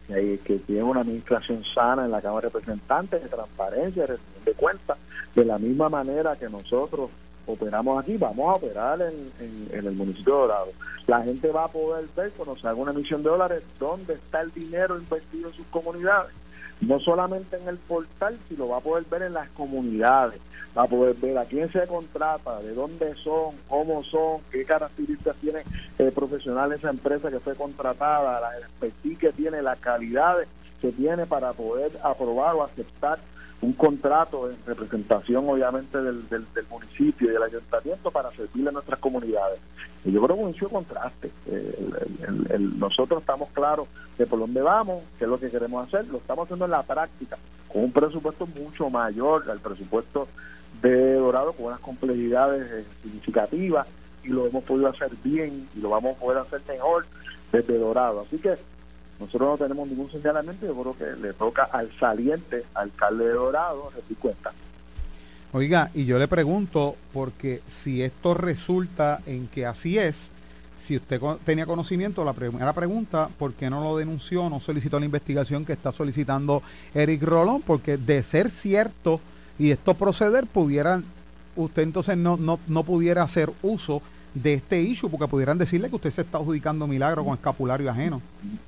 [0.07, 4.97] que tiene una administración sana en la Cámara de Representantes, de transparencia, de de cuentas,
[5.35, 7.09] de la misma manera que nosotros
[7.45, 9.31] operamos aquí, vamos a operar en,
[9.71, 10.71] en, el municipio de Dorado.
[11.05, 14.41] La gente va a poder ver cuando se haga una emisión de dólares dónde está
[14.41, 16.33] el dinero invertido en sus comunidades.
[16.81, 20.39] No solamente en el portal, sino va a poder ver en las comunidades,
[20.77, 25.35] va a poder ver a quién se contrata, de dónde son, cómo son, qué características
[25.37, 25.63] tiene
[25.97, 30.47] el profesional esa empresa que fue contratada, la expertise que tiene, las calidades
[30.79, 33.17] que tiene para poder aprobar o aceptar
[33.61, 38.99] un contrato en representación obviamente del, del, municipio y del ayuntamiento para servirle a nuestras
[38.99, 39.59] comunidades.
[40.05, 41.31] Y yo creo que un contraste.
[42.77, 43.87] nosotros estamos claros
[44.17, 46.83] de por dónde vamos, qué es lo que queremos hacer, lo estamos haciendo en la
[46.83, 47.37] práctica,
[47.67, 50.27] con un presupuesto mucho mayor al presupuesto
[50.81, 53.87] de Dorado, con unas complejidades eh, significativas,
[54.23, 57.05] y lo hemos podido hacer bien y lo vamos a poder hacer mejor
[57.51, 58.21] desde Dorado.
[58.21, 58.57] Así que
[59.19, 63.91] nosotros no tenemos ningún señalamiento, yo creo que le toca al saliente alcalde de Dorado
[63.95, 64.51] rendir cuenta.
[65.53, 70.29] Oiga, y yo le pregunto, porque si esto resulta en que así es,
[70.77, 75.05] si usted tenía conocimiento, la primera pregunta, ¿por qué no lo denunció, no solicitó la
[75.05, 76.61] investigación que está solicitando
[76.93, 77.61] Eric Rolón?
[77.61, 79.19] Porque de ser cierto
[79.57, 81.01] y esto proceder, pudiera,
[81.55, 84.01] usted entonces no, no, no pudiera hacer uso
[84.41, 88.21] de este issue, porque pudieran decirle que usted se está adjudicando milagro con escapulario ajeno.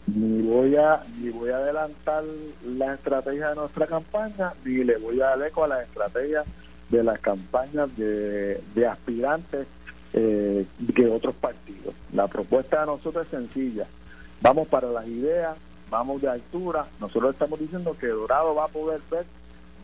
[0.07, 2.23] Ni voy a ni voy a adelantar
[2.65, 6.43] la estrategia de nuestra campaña, ni le voy a dar eco a la estrategia
[6.89, 9.67] de las campañas de, aspirantes
[10.13, 10.65] eh,
[10.95, 11.93] que otros partidos.
[12.13, 13.85] La propuesta de nosotros es sencilla.
[14.41, 15.55] Vamos para las ideas,
[15.91, 16.87] vamos de altura.
[16.99, 19.25] Nosotros estamos diciendo que Dorado va a poder ver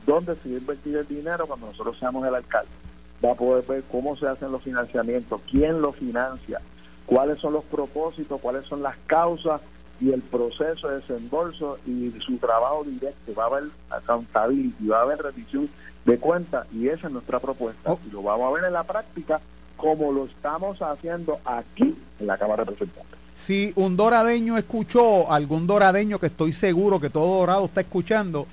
[0.07, 2.84] dónde se va a invertir el dinero cuando nosotros seamos el alcalde
[3.23, 6.61] va a poder ver cómo se hacen los financiamientos, quién lo financia,
[7.05, 9.61] cuáles son los propósitos, cuáles son las causas
[10.01, 13.33] y el proceso de desembolso y su trabajo directo.
[13.33, 15.69] Va a haber accountability, va a haber revisión
[16.05, 17.93] de cuentas y esa es nuestra propuesta.
[17.93, 17.99] Oh.
[18.05, 19.39] Y lo vamos a ver en la práctica
[19.77, 23.19] como lo estamos haciendo aquí en la Cámara de Representantes.
[23.33, 28.47] Si un doradeño escuchó, algún doradeño que estoy seguro que todo dorado está escuchando,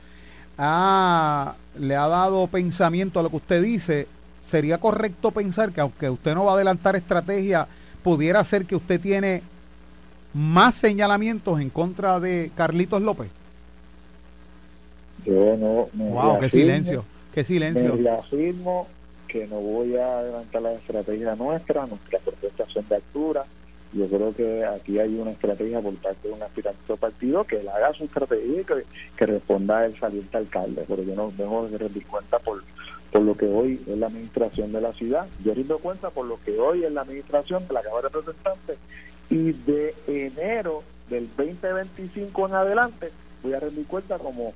[0.59, 1.55] le ha
[2.09, 4.09] dado pensamiento a lo que usted dice,
[4.45, 7.66] ¿sería correcto pensar que aunque usted no va a adelantar estrategia,
[8.03, 9.43] pudiera ser que usted tiene
[10.34, 13.28] más señalamientos en contra de Carlitos López?
[15.24, 17.95] Yo no Wow, qué silencio, qué silencio.
[17.95, 18.88] Me afirmo
[19.28, 23.45] que no voy a adelantar la estrategia nuestra, nuestra propuestas son de altura.
[23.93, 27.68] Yo creo que aquí hay una estrategia por parte de un aspirante partido que él
[27.68, 28.64] haga su estrategia y
[29.16, 32.62] que, responda a el saliente alcalde, pero yo no dejo de rendir cuenta por
[33.13, 35.27] por lo que hoy es la administración de la ciudad.
[35.45, 38.79] Yo rindo cuenta por lo que hoy es la administración de la Cámara de Representantes
[39.29, 44.55] y de enero del 2025 en adelante voy a rendir cuenta como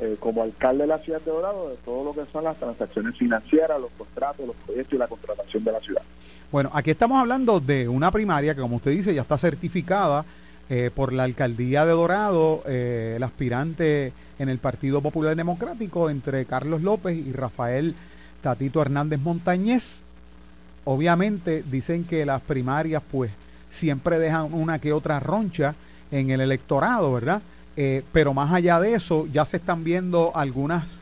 [0.00, 3.16] eh, como alcalde de la ciudad de Dorado de todo lo que son las transacciones
[3.16, 6.02] financieras, los contratos, los proyectos y la contratación de la ciudad.
[6.50, 10.24] Bueno, aquí estamos hablando de una primaria que como usted dice ya está certificada
[10.70, 16.46] eh, por la alcaldía de Dorado, eh, el aspirante en el Partido Popular Democrático entre
[16.46, 17.94] Carlos López y Rafael
[18.42, 20.00] Tatito Hernández Montañez.
[20.84, 23.30] Obviamente dicen que las primarias pues
[23.68, 25.74] siempre dejan una que otra roncha
[26.10, 27.42] en el electorado, ¿verdad?
[27.76, 31.00] Eh, pero más allá de eso, ya se están viendo algunas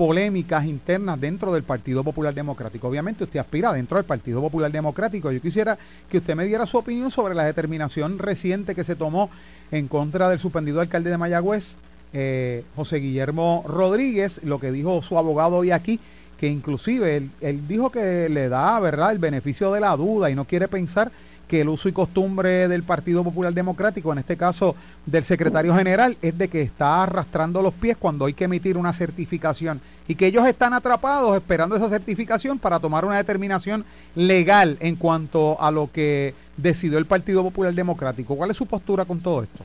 [0.00, 2.88] polémicas internas dentro del Partido Popular Democrático.
[2.88, 5.30] Obviamente usted aspira dentro del Partido Popular Democrático.
[5.30, 5.76] Yo quisiera
[6.08, 9.28] que usted me diera su opinión sobre la determinación reciente que se tomó
[9.70, 11.76] en contra del suspendido alcalde de Mayagüez,
[12.14, 16.00] eh, José Guillermo Rodríguez, lo que dijo su abogado hoy aquí,
[16.38, 20.34] que inclusive él, él, dijo que le da, ¿verdad?, el beneficio de la duda y
[20.34, 21.12] no quiere pensar
[21.50, 26.16] que el uso y costumbre del Partido Popular Democrático, en este caso del secretario general,
[26.22, 30.28] es de que está arrastrando los pies cuando hay que emitir una certificación y que
[30.28, 33.84] ellos están atrapados esperando esa certificación para tomar una determinación
[34.14, 38.36] legal en cuanto a lo que decidió el Partido Popular Democrático.
[38.36, 39.64] ¿Cuál es su postura con todo esto?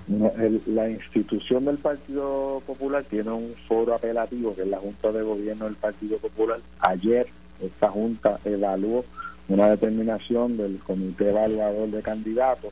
[0.66, 5.66] la institución del Partido Popular tiene un foro apelativo que es la Junta de Gobierno
[5.66, 6.60] del Partido Popular.
[6.80, 7.28] Ayer
[7.62, 9.06] esta Junta evaluó
[9.48, 12.72] una determinación del Comité Evaluador de Candidatos,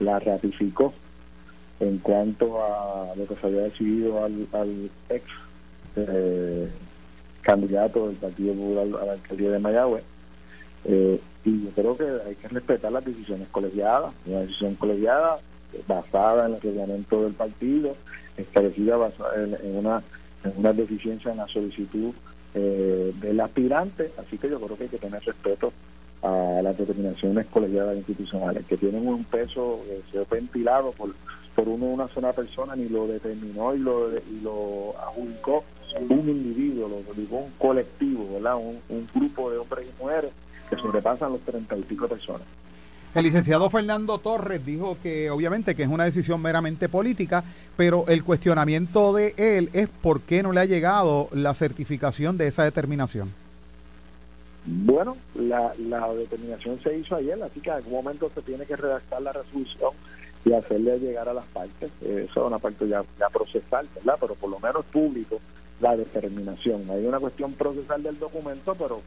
[0.00, 0.92] la ratificó
[1.80, 5.24] en cuanto a lo que se había decidido al, ex
[5.96, 6.68] eh,
[7.42, 10.04] candidato del Partido Popular a la alcaldía de Mayagüez.
[10.86, 15.38] Eh, y yo creo que hay que respetar las decisiones colegiadas, una decisión colegiada
[15.86, 17.96] basada en el reglamento del partido,
[18.36, 18.96] establecida
[19.36, 20.02] en, una,
[20.44, 22.12] en una deficiencia en la solicitud
[22.54, 25.72] eh, del aspirante, así que yo creo que hay que tener respeto
[26.24, 31.14] a las determinaciones colegiadas institucionales, que tienen un peso eh, se ventilado por,
[31.54, 35.64] por uno una sola persona, ni lo determinó y lo, y lo adjudicó
[36.08, 38.56] un individuo, lo adjudicó un colectivo, ¿verdad?
[38.56, 40.30] Un, un grupo de hombres y mujeres
[40.68, 42.46] que sobrepasan los treinta y pico personas.
[43.14, 47.44] El licenciado Fernando Torres dijo que obviamente que es una decisión meramente política,
[47.76, 52.48] pero el cuestionamiento de él es por qué no le ha llegado la certificación de
[52.48, 53.30] esa determinación.
[54.66, 58.76] Bueno, la, la determinación se hizo ayer, así que en algún momento se tiene que
[58.76, 59.92] redactar la resolución
[60.44, 61.90] y hacerle llegar a las partes.
[62.02, 64.16] Eso es una parte ya, ya procesal, ¿verdad?
[64.20, 65.40] Pero por lo menos público
[65.80, 66.88] la determinación.
[66.90, 69.02] Hay una cuestión procesal del documento, pero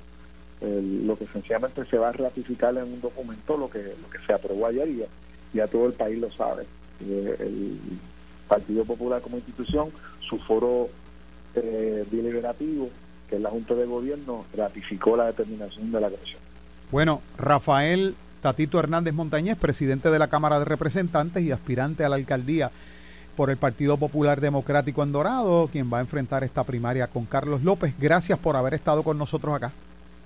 [0.62, 4.34] lo que sencillamente se va a ratificar en un documento lo que lo que se
[4.34, 5.06] aprobó ayer y
[5.54, 6.66] ya, todo el país lo sabe.
[7.02, 7.80] Eh, el
[8.48, 9.90] Partido Popular como institución,
[10.20, 10.90] su foro
[11.56, 12.90] eh, deliberativo,
[13.30, 16.40] que la Junta de Gobierno, ratificó la determinación de la agresión.
[16.92, 22.16] Bueno, Rafael Tatito Hernández Montañez, presidente de la Cámara de Representantes y aspirante a la
[22.16, 22.72] alcaldía
[23.36, 27.64] por el Partido Popular Democrático en Dorado, quien va a enfrentar esta primaria con Carlos
[27.64, 27.94] López.
[28.00, 29.72] Gracias por haber estado con nosotros acá.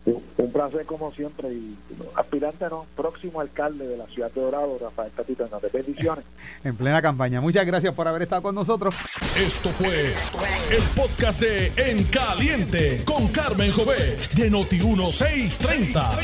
[0.03, 1.77] Un placer como siempre y
[2.15, 5.71] aspirante no, próximo alcalde de la ciudad de Dorado, Rafael Tatito Hernández.
[5.71, 6.25] Bendiciones.
[6.63, 7.39] en plena campaña.
[7.39, 8.95] Muchas gracias por haber estado con nosotros.
[9.37, 10.15] Esto fue
[10.71, 16.17] el podcast de En Caliente con Carmen Jovet de Noti 1630.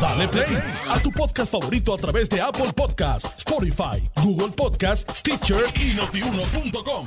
[0.00, 0.58] Dale play
[0.88, 7.06] a tu podcast favorito a través de Apple Podcasts, Spotify, Google Podcasts, Stitcher y notiuno.com.